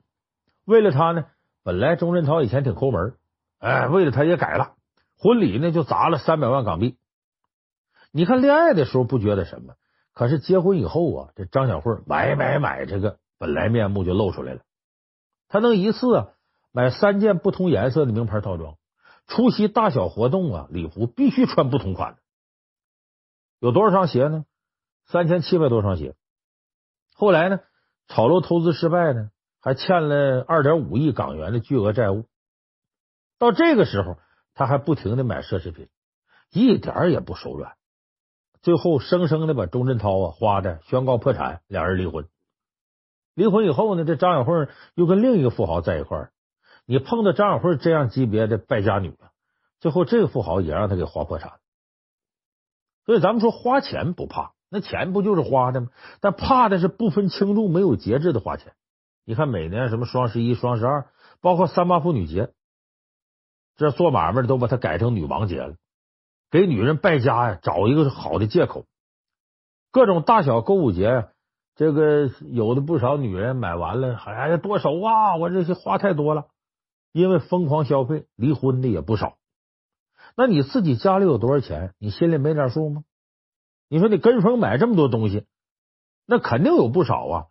[0.65, 1.25] 为了她呢，
[1.63, 3.15] 本来钟镇涛以前挺抠门，
[3.59, 4.75] 哎，为了她也改了，
[5.17, 6.97] 婚礼呢就砸了三百万港币。
[8.11, 9.73] 你看恋爱的时候不觉得什么。
[10.13, 14.61] 可是结婚以后啊，这张小慧买买买，这个本来面目就露出来了。
[15.47, 16.29] 她能一次啊
[16.71, 18.77] 买三件不同颜色的名牌套装，
[19.27, 22.19] 出席大小活动啊，礼服必须穿不同款的。
[23.59, 24.45] 有多少双鞋呢？
[25.05, 26.15] 三千七百多双鞋。
[27.13, 27.59] 后来呢，
[28.07, 29.29] 炒楼投资失败呢，
[29.61, 32.25] 还欠了二点五亿港元的巨额债务。
[33.37, 34.17] 到这个时候，
[34.57, 35.87] 他还不停的买奢侈品，
[36.51, 37.75] 一点也不手软。
[38.63, 42.27] 最后，生生的把钟镇涛啊花的宣告破产，俩人离婚。
[43.35, 46.31] 离婚以后呢，这张小慧又跟另一个富豪在一块儿。
[46.87, 49.29] 你碰到张小慧这样级别的败家女啊，
[49.79, 51.59] 最后这个富豪也让他给花破产。
[53.05, 55.89] 所以咱们说花钱不怕，那钱不就是花的吗？
[56.19, 58.73] 但怕的是不分轻重、没有节制的花钱。
[59.23, 61.09] 你看每年什么双十一、双十二，
[61.41, 62.49] 包括三八妇女节，
[63.77, 65.75] 这做买卖的都把它改成女王节了。
[66.49, 68.85] 给女人败家呀，找一个好的借口。
[69.91, 71.27] 各种大小购物节，
[71.75, 75.35] 这个有的不少女人买完了，哎呀，剁手啊！
[75.35, 76.47] 我这些花太多了，
[77.11, 79.37] 因为疯狂消费，离婚的也不少。
[80.35, 83.03] 那你自己家里有多少钱，你心里没点数吗？
[83.89, 85.45] 你说你跟风买这么多东西，
[86.25, 87.45] 那肯定有不少啊。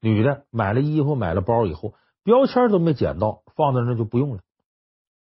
[0.00, 4.42] 女的买了衣服、买了包以后，标签都没捡到，放在那就不用了。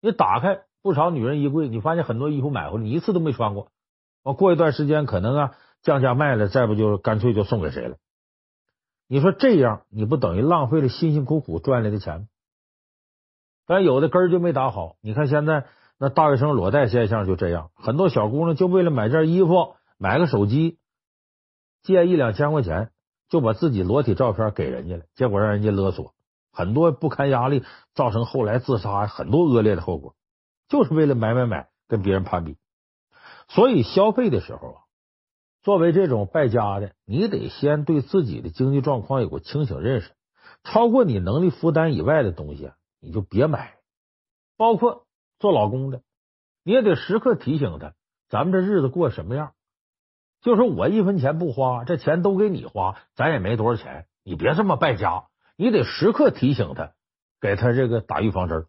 [0.02, 0.64] 你打开。
[0.82, 3.68] 不少女人衣柜，你发现很多衣服买回来，你一次都没穿过。
[4.24, 7.98] 我过一段时间可能啊降价卖了，再不就干脆就送给谁了。
[9.06, 12.26] 你说这样，你不等于浪费了辛辛苦苦赚来的钱？
[13.64, 14.96] 但有的根就没打好。
[15.02, 15.66] 你看现在
[15.98, 20.78] 那大学生裸贷现象就这样，很多小姑娘就为了买件衣服、买个手机，
[21.84, 22.90] 借一两千块钱，
[23.28, 26.12] 就把自己裸体照片给人家了，结果让人家勒索，
[26.52, 30.14] 很多不堪压力，造成后来自杀，很多恶劣的后果。
[30.68, 32.56] 就是为了买买买，跟别人攀比，
[33.48, 34.78] 所以消费的时候啊，
[35.62, 40.12] 作为这种败家的，你得先对自己的经济状况有个清醒认识，
[40.62, 43.74] 超过你能力负担以外的东西，你就别买。
[44.56, 45.06] 包括
[45.38, 46.02] 做老公的，
[46.64, 47.94] 你也得时刻提醒他，
[48.28, 49.52] 咱们这日子过什么样？
[50.40, 55.26] 就说我一分钱不花，这钱都给你花，咱也没多少钱，你别这么败家。
[55.62, 56.92] 你得时刻提醒他，
[57.40, 58.66] 给他这个打预防针。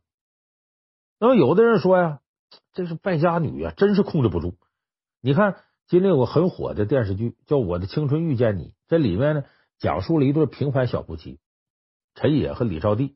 [1.20, 2.20] 那么有的人说呀，
[2.72, 4.60] 这是败家女啊，真是控制不住。
[5.20, 5.56] 你看，
[5.88, 9.44] 今天有个很火的电视剧叫《我的青春遇见你》，这里面呢，
[9.80, 11.40] 讲述了一对平凡小夫妻
[12.14, 13.16] 陈也和李兆娣，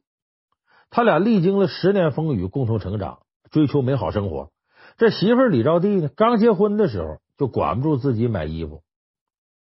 [0.90, 3.20] 他俩历经了十年风雨，共同成长，
[3.52, 4.52] 追求美好生活。
[4.98, 8.82] 这媳妇李兆娣呢，刚结婚的时候就管不住自己买衣服，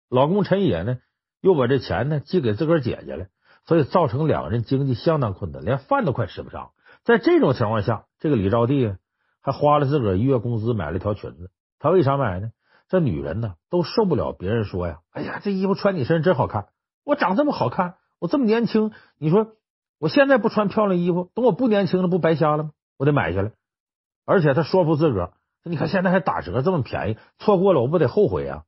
[0.07, 0.99] 老公陈也呢，
[1.41, 3.25] 又把这钱呢寄给自个儿姐姐了，
[3.65, 6.71] 所以造成两个人经济相当困难，连饭都快吃不上。
[7.03, 8.97] 在这种情况下，这个李兆娣
[9.41, 11.51] 还花了自个儿一月工资买了条裙子。
[11.79, 12.51] 她为啥买呢？
[12.89, 16.67] 这女人呢都受不了别人说呀：“哎呀，这衣服穿你身上真好看，
[17.03, 19.53] 我长这么好看，我这么年轻，你说
[19.99, 22.71] 我现在不穿漂亮衣服，等我不年轻了，不白瞎了吗？
[22.97, 23.51] 我得买下来。”
[24.25, 25.33] 而且她说服自个儿
[25.65, 28.63] ：“你看现在还打折这么便宜，错过了我不得后悔啊？”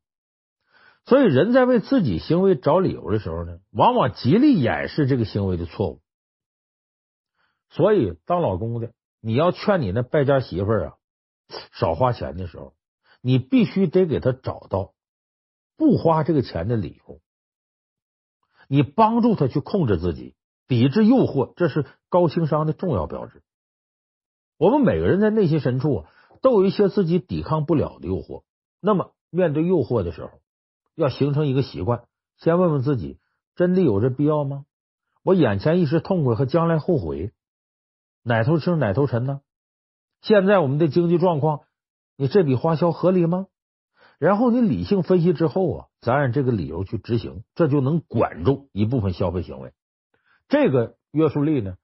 [1.06, 6.02] 所以人在为自己行为找理由的时候呢，往往极力掩饰这个行为的错误。
[7.70, 10.94] 所以，当老公的，你要劝你那败家媳妇儿啊，
[11.74, 12.74] 少花钱的时候，
[13.22, 14.94] 你必须得给她找到
[15.78, 17.20] 不花这个钱的理由。
[18.68, 20.36] 你帮助她去控制自己，
[20.68, 23.44] 抵制诱惑，这是高情商的重要标志。
[24.58, 26.10] 我们每个人在内心深处啊，
[26.42, 28.44] 都有一些自己抵抗不了的诱惑。
[28.80, 30.32] 那么，面对诱惑的时候，
[30.96, 32.06] 要形成一个习惯，
[32.38, 33.20] 先问问自己：
[33.56, 34.66] 真的有这必要吗？
[35.24, 37.34] 我眼前一时痛快和将来后悔。
[38.24, 39.42] 哪头轻哪头沉呢？
[40.22, 41.62] 现在我们的经济状况，
[42.16, 43.48] 你这笔花销合理吗？
[44.18, 49.74] 然后你理性分析之后啊，咱按这个理由去执行，这就能管住一部分消费行为。
[50.48, 51.76] 这个约束力呢，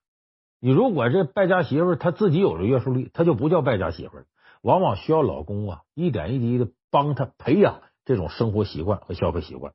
[0.60, 4.20] 你如果这败家媳妇她自己有了约束力，她就不叫败家媳妇，
[4.62, 9.74] 往往需要老公啊一点一滴的帮她培养这种生活习惯和消费习惯，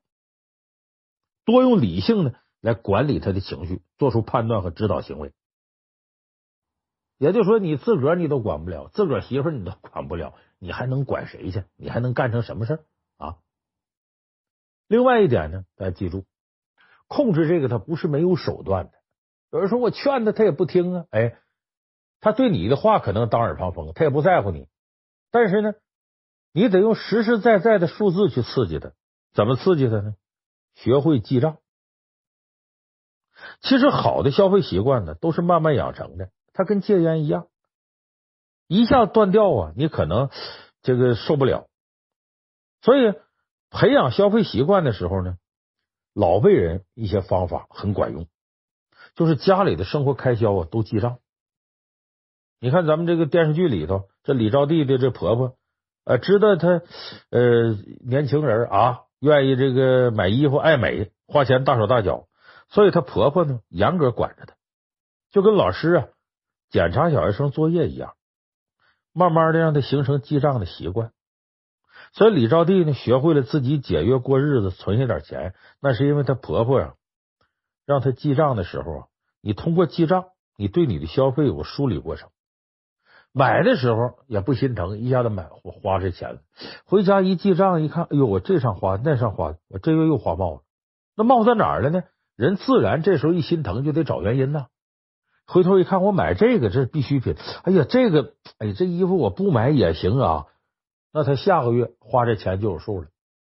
[1.43, 5.33] 多用理性呢来管理他的情绪，做出判断和指导行为。
[7.17, 11.63] 也就是说，你自个儿你都管不了，自个儿媳妇你都管不了，你还能管谁去？
[11.75, 12.85] 你还能干成什么事
[13.17, 13.37] 啊？
[14.87, 16.25] 另外一点呢，大家记住，
[17.07, 18.91] 控制这个他不是没有手段的。
[19.49, 21.05] 有人说我劝他，他也不听啊。
[21.09, 21.39] 哎，
[22.19, 24.67] 他对你的话可能当耳旁风，他也不在乎你。
[25.31, 25.73] 但是呢，
[26.51, 28.91] 你得用实实在在的数字去刺激他。
[29.33, 30.15] 怎么刺激他呢？
[30.75, 31.57] 学会记账。
[33.61, 36.31] 其实好的消费习惯呢，都是慢慢养成的。
[36.53, 37.47] 它跟戒烟一样，
[38.67, 40.31] 一下断掉啊，你可能
[40.81, 41.67] 这个受不了。
[42.81, 43.13] 所以
[43.69, 45.37] 培养消费习惯的时候呢，
[46.13, 48.27] 老辈人一些方法很管用，
[49.15, 51.19] 就是家里的生活开销啊都记账。
[52.59, 55.57] 你看咱们这个电视剧里头，这李招娣的这婆婆，
[56.07, 56.81] 呃，知道她
[57.29, 62.27] 呃年轻人啊愿意这个买衣服爱美，花钱大手大脚，
[62.69, 64.55] 所以她婆婆呢严格管着她，
[65.31, 66.07] 就跟老师啊。
[66.69, 68.15] 检查小学生作业一样，
[69.13, 71.11] 慢慢的让他形成记账的习惯。
[72.11, 76.95] 所以李招娣呢，学会了自己节约过日子，存下点钱，那是因为她婆婆呀，
[77.85, 79.07] 让她记账的时候啊，
[79.41, 80.25] 你通过记账，
[80.57, 82.29] 你对你的消费有个梳理过程。
[83.33, 86.39] 买的时候也不心疼，一下子买我花这钱了，
[86.85, 90.61] 回家一记账一看，哎呦，我这上花那上花，我这月又花冒了，
[91.15, 92.03] 那冒在哪儿了呢？
[92.35, 94.67] 人自然这时候一心疼就得找原因呐。
[95.47, 97.35] 回头一看，我买这个这是必需品。
[97.63, 100.45] 哎呀，这个哎，这衣服我不买也行啊。
[101.13, 103.07] 那他下个月花这钱就有数了。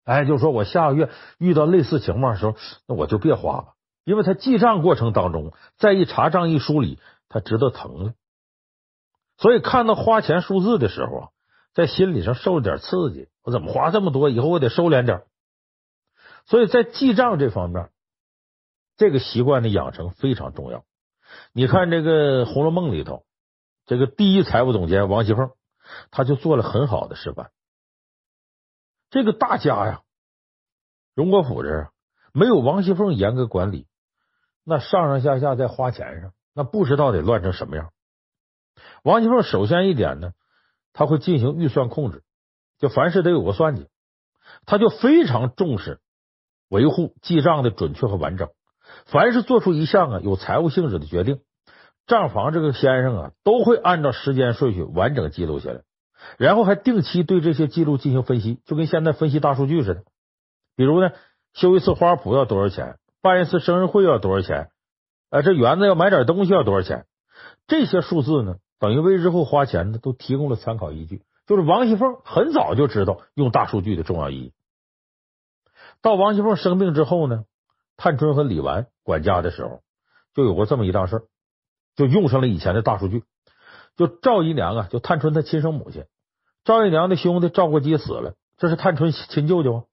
[0.06, 2.56] 哎，就说我下个月遇到类似情况的时候，
[2.88, 3.74] 那我就别花了，
[4.06, 8.14] 因为他记账过程当中再一查账一梳理，他知道疼了。
[9.40, 11.28] 所以看到花钱数字的时候啊，
[11.74, 13.30] 在心理上受了点刺激。
[13.42, 14.30] 我怎么花这么多？
[14.30, 15.24] 以后我得收敛点。
[16.46, 17.90] 所以在记账这方面，
[18.98, 20.84] 这个习惯的养成非常重要。
[21.54, 23.24] 你看这个《红楼梦》里头，
[23.86, 25.52] 这个第一财务总监王熙凤，
[26.12, 27.52] 他就做了很好的示范。
[29.10, 30.02] 这个大家呀，
[31.16, 31.90] 荣国府这
[32.34, 33.88] 没有王熙凤严格管理，
[34.66, 37.94] 那上上下下在花钱上，那不知道得乱成什么样。
[39.04, 40.32] 王熙凤首先一点呢，
[40.94, 42.24] 他会进行预算控制，
[42.78, 43.88] 就凡事得有个算计，
[44.66, 46.00] 他就非常重视
[46.70, 48.50] 维护记账的准确和完整。
[49.06, 51.42] 凡是做出一项啊有财务性质的决定，
[52.08, 55.82] 账房这个先生啊都会按照时间顺序完整记录下来，
[56.38, 60.04] 然后还定期对这些记录进行分析，就跟现在分析大数据似的。
[60.76, 61.12] 比如呢，
[61.54, 62.98] 修一次花圃要多少钱？
[63.22, 64.70] 办一次生日会要多少钱？
[65.30, 67.06] 哎，这园子要买点东西要多少钱？
[67.68, 71.22] 这些数字呢，等于为日后花钱呢都提供了参考依据。
[71.46, 74.54] 就是王熙凤很早就知道用大数据的重要意义。
[76.02, 77.44] 到王熙凤生病之后呢，
[77.98, 79.82] 探春和李纨管家的时候，
[80.34, 81.24] 就有过这么一档事儿，
[81.96, 83.24] 就用上了以前的大数据。
[83.98, 86.06] 就赵姨娘啊，就探春她亲生母亲，
[86.64, 89.84] 赵姨娘的兄弟赵国基死了，这是探春亲舅舅啊。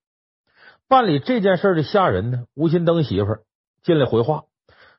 [0.87, 3.39] 办理这件事的下人呢，吴心登媳妇
[3.81, 4.43] 进来回话，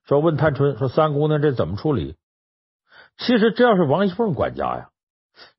[0.05, 2.17] 说问探春说三姑娘这怎么处理？
[3.19, 4.91] 其实这要是王熙凤管家呀，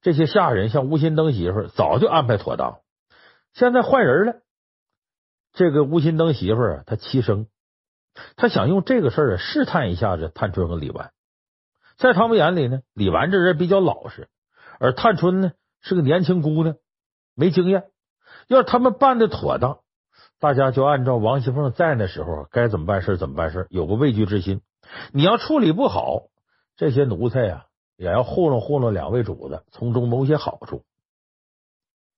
[0.02, 2.80] 这些下人像吴心登媳妇早就安排妥当，
[3.54, 4.42] 现在换人了。
[5.52, 7.48] 这个吴心登媳妇啊，她七生，
[8.38, 11.12] 她想用这个事儿试探一下子探春和李纨。
[11.98, 14.30] 在他们眼里呢，李纨这人比较老实，
[14.80, 16.76] 而探春呢是个年轻姑娘，
[17.36, 17.90] 没经验。
[18.48, 19.80] 要是他们办的妥当，
[20.40, 24.62] 大家就按照王熙凤在那时候该怎么办事怎么办事，有个畏惧之心。
[25.12, 26.29] 你要处理不好，
[26.80, 27.66] 这些奴才呀
[27.98, 30.86] 也要糊弄糊弄两位主子，从中谋些好处。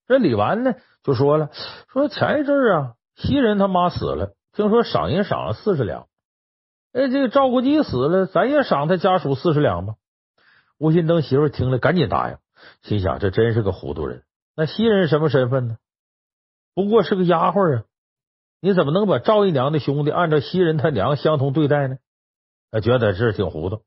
[0.06, 1.50] 这李纨呢就说了，
[1.90, 2.96] 说前一阵啊。
[3.16, 6.08] 袭人他妈死了，听说赏银赏了四十两。
[6.94, 9.96] 哎，这个赵国基死了，咱也赏他家属四十两吧。
[10.78, 12.38] 吴心登媳妇听了，赶紧答应，
[12.84, 14.24] 心想这真是个糊涂人。
[14.56, 15.78] 那袭人什么身份呢？
[16.76, 17.84] 不过是个丫鬟啊，
[18.60, 21.98] 你怎么能把赵姨娘的兄弟按照袭人他娘相同对待呢？
[22.70, 23.82] 他觉得这挺糊涂。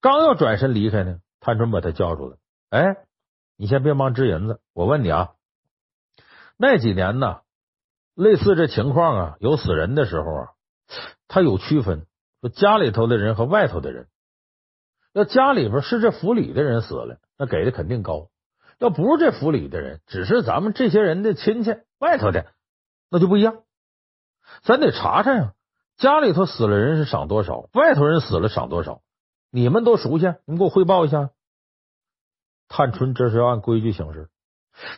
[0.00, 2.36] 刚要转身离开呢，探春把他叫住了。
[2.70, 2.96] 哎，
[3.56, 5.32] 你先别忙支银子，我问你啊，
[6.56, 7.40] 那几年呢？
[8.14, 10.48] 类似这情况啊，有死人的时候啊，
[11.28, 12.06] 他有区分，
[12.40, 14.08] 说家里头的人和外头的人。
[15.12, 18.28] 要家里边是这府里的人死了，那给的肯定高；
[18.78, 22.46] 要不是这府里的人，只是咱们这些人的亲戚，外头的
[23.10, 23.62] 那就不一样。
[24.62, 25.54] 咱得查查呀，
[25.96, 29.02] 家里头死了人是赏多少，外头人死了赏多少，
[29.50, 31.30] 你们都熟悉，你给我汇报一下。
[32.68, 34.30] 探春这是要按规矩行事。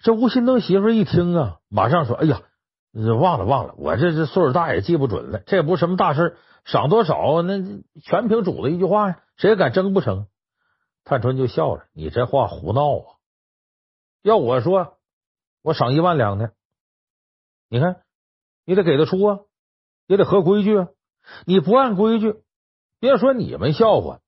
[0.02, 2.42] 这吴新登媳妇一听啊，马上说：“哎呀，
[2.92, 10.26] 忘了忘了，我这这岁数大也记不准了，这也不是什么大事，赏多少那全凭主子一句话呀，谁也敢争不成？”
[11.04, 13.16] 探春就笑了：“你这话胡闹啊！
[14.22, 14.98] 要我说，
[15.62, 16.50] 我赏一万两呢。
[17.68, 18.02] 你看，
[18.66, 19.40] 你得给得出啊，
[20.06, 20.88] 也得合规矩啊。
[21.46, 22.36] 你不按规矩，
[23.00, 24.20] 别说你们笑话，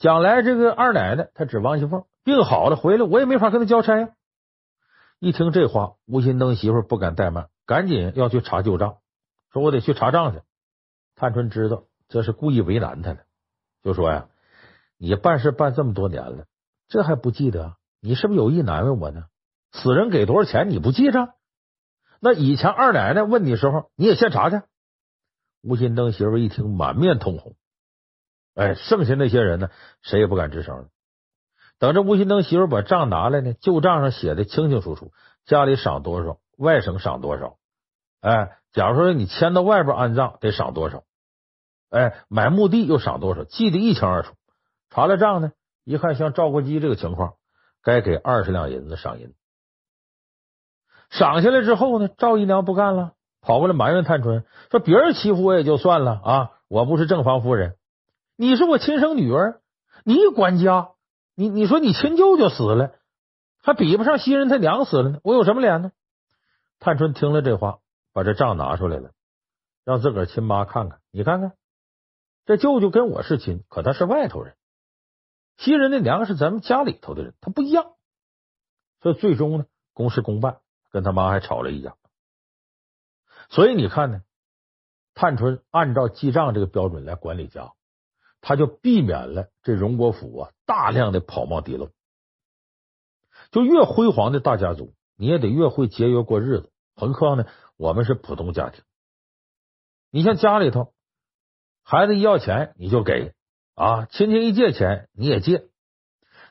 [0.00, 4.10] 将来这个二奶奶她指王熙凤。”病好了回来，我也没法跟他交差呀。
[5.18, 8.98] 一听这话，吴新登媳妇不敢怠慢，赶紧要去查旧账，
[9.50, 10.42] 说我得去查账去。
[11.16, 13.24] 探春知道这是故意为难他的，
[13.82, 14.28] 就说呀
[15.00, 16.44] ：“你办事办这么多年了，
[16.88, 17.76] 这还不记得？
[18.00, 19.24] 你是不是有意难为我呢？
[19.72, 21.32] 死人给多少钱你不记着？
[22.20, 24.60] 那以前二奶奶问你时候，你也先查去。”
[25.64, 27.56] 吴新登媳妇一听，满面通红。
[28.60, 29.70] 哎，剩下那些人呢，
[30.02, 30.90] 谁也不敢吱声。
[31.78, 35.12] 等着吴新登媳妇把账拿来呢，旧账上写的清清楚楚，
[35.46, 37.56] 家里赏多少，外省赏多少。
[38.20, 41.04] 哎，假如说你迁到外边安葬，得赏多少？
[41.88, 43.44] 哎，买墓地又赏多少？
[43.44, 44.34] 记得一清二楚。
[44.90, 45.52] 查了账呢，
[45.84, 47.36] 一看像赵国基这个情况，
[47.82, 49.32] 该给二十两银子赏银。
[51.08, 57.76] 赏下来之后呢，赵姨娘不干了，跑过来埋怨探春说：“别人欺负我也就算了啊，我不是正房夫人，
[58.40, 59.60] 你是我亲生女儿，
[60.02, 60.92] 你管家。”
[61.36, 62.94] 你你说你亲舅舅死了，
[63.62, 65.92] 还比不上袭人他娘死了呢，我有什么脸呢？
[66.78, 67.80] 探春听了这话，
[68.14, 69.12] 把这账拿出来了，
[69.84, 71.00] 让自个儿亲妈看看。
[71.10, 71.52] 你看看，
[72.46, 74.54] 这舅舅跟我是亲，可他是外头人；
[75.58, 77.92] 袭人的娘是咱们家里头的人，他不一样。
[79.02, 80.60] 所以最终呢，公事公办，
[80.90, 81.94] 跟他妈还吵了一架。
[83.50, 84.22] 所以你看呢，
[85.14, 87.72] 探春按照记账这个标准来管理家。
[88.40, 91.90] 他就避免了这荣国府啊大量的跑冒滴漏，
[93.50, 96.70] 就越辉煌的大家族，你也得越会节约过日子。
[96.94, 98.82] 何况呢，我们是普通家庭。
[100.10, 100.92] 你像家里头，
[101.82, 103.34] 孩子一要钱你就给
[103.74, 105.66] 啊，亲戚一借钱你也借。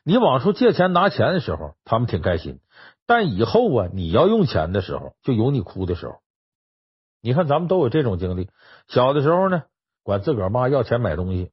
[0.03, 2.59] 你往出借钱拿钱的时候，他们挺开心，
[3.05, 6.21] 但以后啊，你要用钱的时候，就有你哭的时候。
[7.21, 8.49] 你看咱们都有这种经历，
[8.87, 9.63] 小的时候呢，
[10.03, 11.51] 管自个儿妈要钱买东西。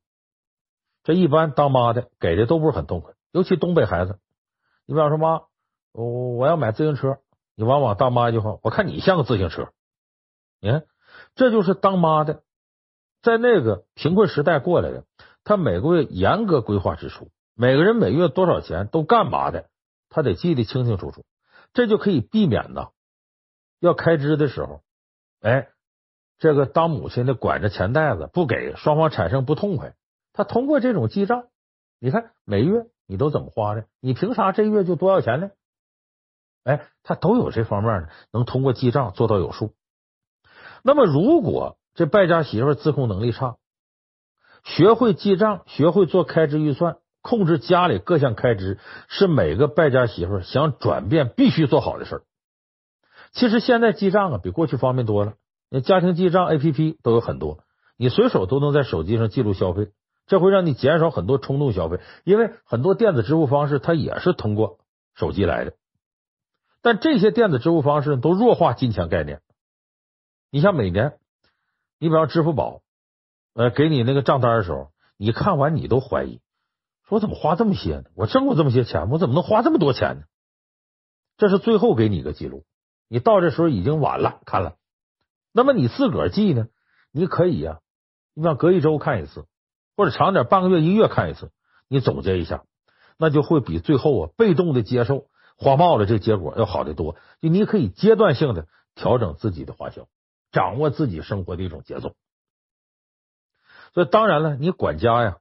[1.06, 4.18] 这一般当妈的给的都不是很痛快，尤其东北孩子。
[4.86, 5.42] 你比方说妈，
[5.92, 7.18] 我我要买自行车，
[7.54, 9.68] 你往往当妈一句话，我看你像个自行车。
[10.60, 10.84] 你看，
[11.36, 12.42] 这就是当妈的
[13.22, 15.04] 在那个贫困时代过来的，
[15.44, 19.70] 他每个月严格规划支出，每个人每月多少钱都干嘛的，
[20.08, 21.24] 他得记得清清楚楚，
[21.72, 22.88] 这就可以避免呐，
[23.78, 24.82] 要开支的时候，
[25.40, 25.68] 哎，
[26.38, 29.94] 这个当母亲的管着钱袋子不给，双方产生不痛快。
[30.36, 31.46] 他通过这种记账，
[31.98, 33.86] 你看每月你都怎么花的？
[34.00, 35.50] 你凭啥这月就多要钱呢？
[36.62, 39.72] 哎，他都有这方面的，能通过记账做到有数。
[40.82, 43.56] 那么，如果这败家媳妇自控能力差，
[44.62, 48.78] 学会记账，学会做开支预算，控制家里各项开支，
[49.08, 52.22] 是每个败家媳妇想转变必须做好的事儿。
[53.32, 55.34] 其实现在记账啊，比过去方便多了。
[55.70, 57.60] 那家庭记账 APP 都有很多，
[57.96, 59.92] 你随手都能在手机上记录消费。
[60.26, 64.78] 这会让你减少很多冲动消费，因为很多电子支付方式它也是通过
[65.14, 65.74] 手机来的。
[66.82, 69.40] 但这些电子支付方式都弱化金钱概念。
[70.50, 71.18] 你像每年，
[71.98, 72.82] 你比方支付宝，
[73.54, 76.40] 呃，给你那个账单的时候，你看完你都怀疑，
[77.08, 78.04] 说怎么花这么些呢？
[78.14, 80.24] 我挣过这么些钱，我怎么能花这么多钱呢？
[81.36, 82.64] 这是最后给你一个记录，
[83.08, 84.76] 你到这时候已经晚了，看了。
[85.52, 86.68] 那么你自个儿记呢？
[87.12, 87.80] 你可以呀，
[88.34, 89.46] 你比方隔一周看一次。
[89.96, 91.50] 或者长点，半个月、一个月看一次，
[91.88, 92.64] 你总结一下，
[93.16, 97.16] 那就会比最后啊被动的接受花冒了这结果要好得多。
[97.40, 100.06] 就你可以阶段性的调整自己的花销，
[100.52, 102.14] 掌握自己生活的一种节奏。
[103.94, 105.38] 所以当然了，你管家呀，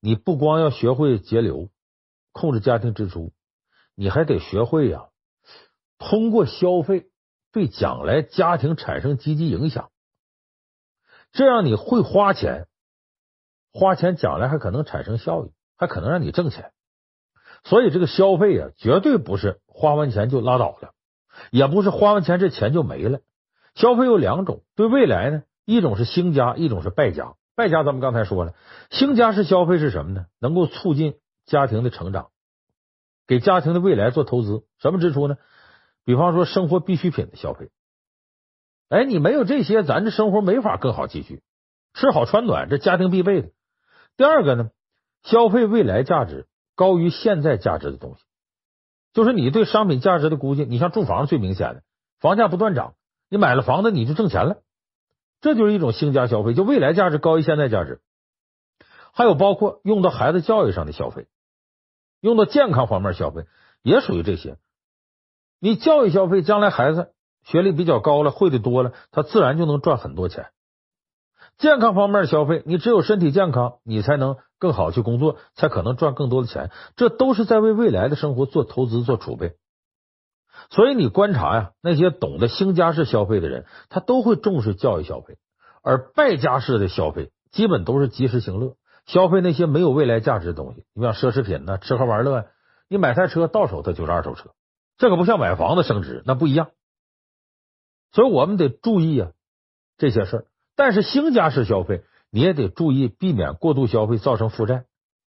[0.00, 1.70] 你不光要学会节流，
[2.32, 3.32] 控制家庭支出，
[3.94, 5.06] 你还得学会呀，
[5.98, 7.06] 通过消费
[7.50, 9.90] 对将来家庭产生积极影响，
[11.32, 12.68] 这样你会花钱。
[13.78, 16.72] 花钱将来还可能产生效益，还可能让你挣钱，
[17.62, 20.94] 所以这个消费啊，绝对不是花完钱就拉倒了，
[21.50, 23.20] 也不是花完钱这钱就没了。
[23.74, 27.34] 消费有两种，对未来呢，一种是兴家，一种是败家。
[27.54, 28.54] 败家咱们刚才说了，
[28.88, 30.24] 兴家是消费是什么呢？
[30.40, 32.28] 能够促进家庭的成长，
[33.26, 34.64] 给家庭的未来做投资。
[34.78, 35.36] 什么支出呢？
[36.06, 37.68] 比方说生活必需品的消费。
[38.88, 41.42] 哎，你没有这些，咱这生活没法更好继续。
[41.92, 43.48] 吃好穿暖，这家庭必备的。
[44.16, 44.70] 第二个呢，
[45.22, 48.24] 消费未来价值高于现在价值的东西，
[49.12, 50.64] 就是你对商品价值的估计。
[50.64, 51.82] 你像住房最明显的，
[52.20, 52.94] 房价不断涨，
[53.28, 54.62] 你买了房子你就挣钱了，
[55.40, 58.00] 这就是一种兴家消费，就未来价值高于现在价值。
[59.12, 61.26] 还有包括用到孩子教育上的消费，
[62.20, 63.46] 用到健康方面消费，
[63.82, 64.58] 也属于这些。
[65.60, 70.50] 你教育消费，将来孩子学历比较高了，会的多了，他自然就能赚很多钱。
[71.58, 76.70] 健康方面消费，你只有身体健康，你才能更好去工作，才可能赚更多的钱。
[76.96, 79.56] 这都是在为未来的生活做投资、做储备。
[80.70, 85.36] 所以你观察呀，那些懂得兴家式消费的人，他都会重视教育消费；
[85.82, 88.76] 而败家式的消费，基本都是及时行乐。
[89.06, 92.48] 消费那些没有未来价值的东西，你像奢侈品呢，吃喝玩乐，
[92.88, 94.50] 你买台车到手它就是二手车，
[94.98, 96.70] 这可不像买房子升值，那不一样。
[98.12, 99.30] 所以我们得注意啊
[99.96, 100.46] 这些事儿。
[100.76, 104.84] 但是兴家式消费，你也得注意避免过度消费造成负债。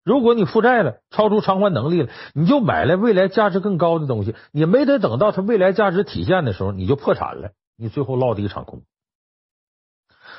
[0.04, 8.82] 如果你负债了，超出偿还能力了，你就买了未来价值更高的东西，你没得等到它未来价值体现的时候，你就破产了，你最后落得一场空。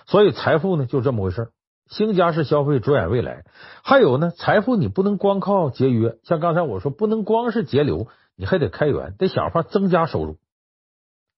[0.06, 1.52] 所以财富呢就这么回事儿。
[1.88, 3.44] 兴家式消费着眼未来，
[3.84, 10.38] 还有呢，财富你不能光靠节约，像刚才我说，不能光是节流，你还得开源，得想法增加收入。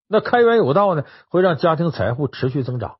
[0.07, 2.97] 那开源有道呢，会让家庭财富持续增长。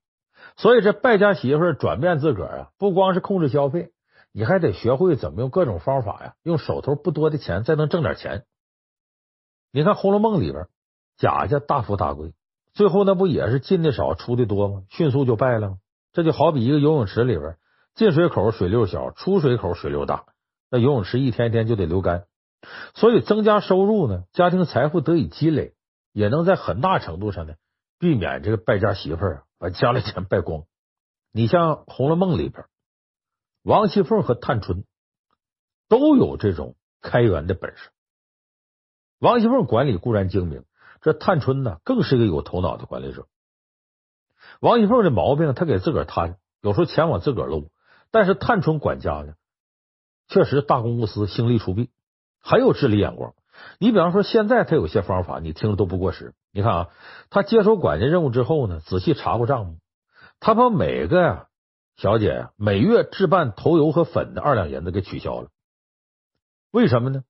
[0.57, 3.91] 所以这败家媳妇转变自个儿啊，不光是控制消费，
[4.31, 8.45] 你还得学会怎么用各种方法呀，用手头不多的钱再能挣点钱。
[9.71, 10.67] 你看《红楼梦》里边，
[11.17, 12.33] 贾家大富大贵，
[12.73, 14.83] 最后那不也是进的少出的多吗？
[14.89, 15.77] 迅速就败了吗？
[16.13, 17.57] 这就好比一个游泳池里边，
[17.93, 20.23] 进水口水流小，出水口水流大，
[20.71, 22.23] 那游泳池一天天就得流干。
[22.93, 25.73] 所以增加收入呢，家庭财富得以积累，
[26.13, 27.55] 也能在很大程度上呢，
[27.99, 30.63] 避免这个败家媳妇啊把家里钱败光。
[31.31, 32.65] 你像《红楼梦》里边，
[33.63, 34.85] 王熙凤和探春
[35.87, 37.89] 都有这种开源的本事。
[39.19, 40.63] 王熙凤管理固然精明，
[41.01, 43.27] 这探春呢，更是一个有头脑的管理者。
[44.59, 47.69] 王熙凤的毛病，他给自个儿贪，有时候钱往自个儿搂。
[48.11, 49.33] 但是探春管家呢，
[50.27, 51.89] 确实大公无私，心力出弊，
[52.39, 53.33] 很有治理眼光。
[53.79, 56.33] 你比方说，现在他有些方法，你听着都不过时。
[56.55, 56.89] 你看啊，
[57.29, 59.75] 他接手管家任务之后呢，仔细查过账目，
[60.39, 61.47] 他把每个呀
[61.97, 65.49] 小姐每月置办头油和粉的二两银子给取消了。
[66.71, 67.23] 为什么呢？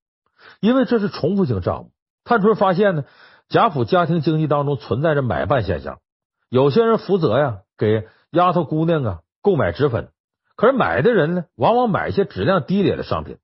[0.60, 1.92] 因为这是重复性账目。
[2.24, 3.06] 探春发现呢，
[3.50, 5.98] 贾府家庭经济当中存在着买办现象。
[6.48, 10.10] 有些人负责呀，给丫头姑娘啊购买脂粉，
[10.56, 13.40] 可是买的人呢，往往买一些质量低劣的商品，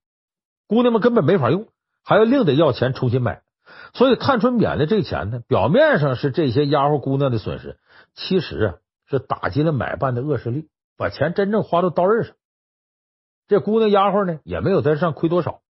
[0.67, 1.65] 姑娘们根本没法用，
[2.03, 3.41] 还要另得要钱重新买。
[3.93, 7.77] 所以探春免的这钱呢，表面上是这些丫鬟姑娘的损失，
[8.13, 8.75] 其实啊
[9.07, 12.35] 是打击了买办的恶势力，把钱真正花到刀刃上。
[13.47, 15.61] 这姑娘丫鬟呢，也没有在上亏多少。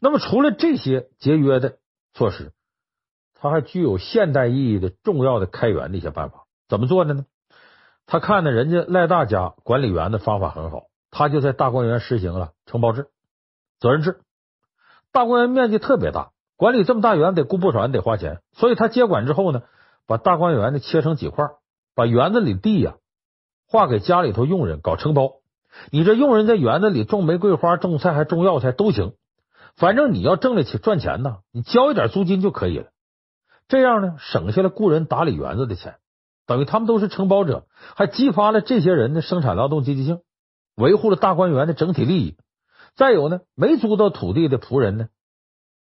[0.00, 1.78] 那么除了这些节约的
[2.12, 2.52] 措施，
[3.34, 7.26] 他还具有现代意义的重要的开源的一些办法，怎么做的呢？
[8.06, 13.08] 他看呢，人家赖大家管理员的方法很好，他就在大观园实行了承包制、
[13.80, 14.20] 责任制。
[15.10, 16.30] 大观园面积特别大，
[16.64, 19.64] 管理这么大园得雇不少人，得花钱，所以他接管之后呢，
[20.06, 21.44] 把大观园呢切成几块，
[21.94, 22.94] 把园子里地呀
[23.68, 25.32] 划给家里头佣人搞承包。
[25.90, 29.12] 你这佣人在园子里种玫瑰花、种菜还种药材都行，
[29.76, 32.86] 反正你要挣得起赚钱呢，你交一点租金就可以了。
[33.68, 35.96] 这样呢，省下了雇人打理园子的钱，
[36.46, 40.20] 等于他们都是承包者，还激发了这些人的生产劳动积极性，
[40.76, 42.38] 维护了大观园的整体利益。
[42.96, 45.08] 再有呢，没租到土地的仆人呢，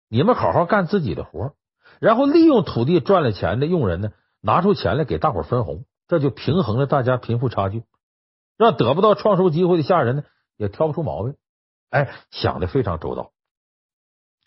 [0.08, 1.54] 你们好好干自己的活，
[2.00, 7.82] 然后利用土地赚了钱的佣人呢，拿出钱来给大伙分红，这就平衡了大家贫富差距，
[8.56, 10.24] 让得不到创收机会的下人呢，
[10.56, 11.36] 也挑不出毛病。
[11.90, 13.32] 哎，想的非常周到。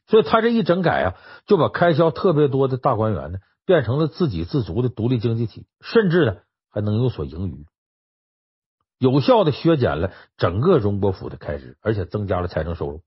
[0.07, 6.37] 所以他这一整改啊，就把开销特别多的大官员呢，变成了自给自足的独立经济体，甚至呢
[6.69, 7.65] 还能有所盈余，
[8.97, 13.01] 有效的削减了整个荣国府的开支，而且增加了财政收入。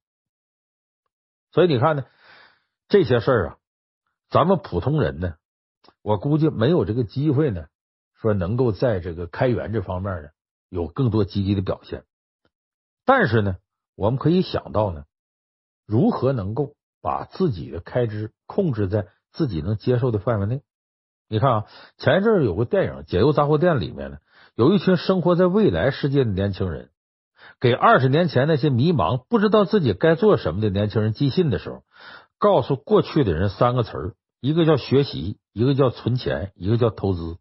[1.51, 2.05] 所以你看呢，
[2.93, 3.57] 这些事儿啊，
[4.31, 5.35] 咱们普通人呢，
[6.03, 7.65] 我估计没有这个机会呢，
[8.21, 10.29] 说能够在这个开源这方面呢
[10.69, 12.05] 有更多积极的表现。
[13.05, 13.57] 但是呢，
[13.97, 15.07] 我们可以想到呢，
[15.87, 16.75] 如何能够。
[17.05, 20.63] 把自己的开支控制在自己能接受的范围内。
[21.29, 21.67] 你看啊，
[21.99, 24.19] 前一阵儿有个电影《解忧杂货店》里面呢，
[24.55, 26.91] 有一群生活在未来世界的年轻人，
[27.59, 31.83] 给二十年前那些迷茫、不知道自己该做什么的年轻人寄信的时候，
[32.43, 37.39] 告诉过去的人三个词儿：一个叫学习，一个叫存钱，一个叫投资。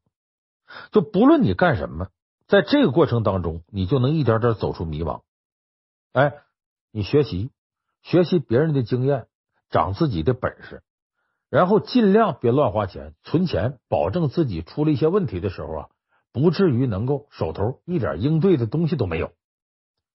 [0.92, 2.10] 就不论你干什么，
[2.46, 5.22] 在这个过程当中，你就能一点点走出迷茫。
[6.14, 6.36] 哎，
[6.92, 7.50] 你学习
[8.04, 9.26] 学习别人的经验，
[9.72, 10.84] 长自己的本事，
[11.50, 15.90] 然后尽量别乱花钱，存钱，保证自己出了一些问题的时候啊，
[16.32, 19.32] 不至于能够手头一点应对的东西都没有。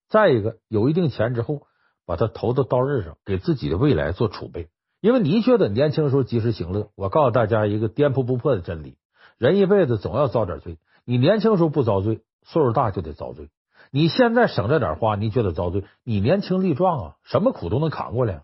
[0.09, 1.67] 再一个，有一定钱之后，
[2.05, 4.69] 把它投到刀刃上，给自己的未来做储备。
[5.01, 8.97] 因为你觉得年轻时候及时行乐，我告诉大家一个颠扑不破的真理：
[9.39, 10.79] 人一辈子总要遭点罪。
[11.05, 13.49] 你年轻时候不遭罪，岁数大就得遭罪。
[13.93, 15.85] 你现在省着点花，你觉得遭罪？
[16.05, 18.43] 你年轻力壮啊，什么苦都能扛过来。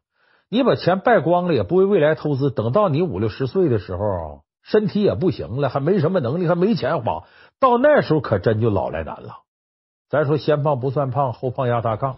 [0.48, 2.50] 你把钱败光了，也不为未来投资。
[2.50, 7.24] 等到你五六十岁的时候，身体也不行了，还没什么能力，还没钱花，
[7.58, 9.38] 到那时候可真就老来难了。
[10.10, 12.16] 咱说先胖不算胖，后胖压大炕，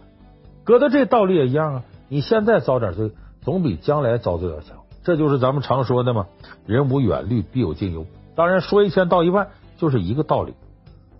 [0.65, 1.83] 搁到这道理也一样啊。
[2.09, 3.11] 你现在遭点罪，
[3.45, 4.79] 总比将来遭罪要强。
[5.03, 6.25] 这就是咱们常说的嘛，
[6.65, 8.05] 人无远虑，必有近忧。
[8.35, 10.55] 当然，说一千道一万，就是一个道理。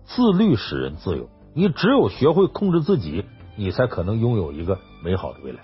[0.04, 3.24] 自律使人自由，你只有学会控制自己，
[3.54, 5.60] 你才可能拥有一个美好的未来。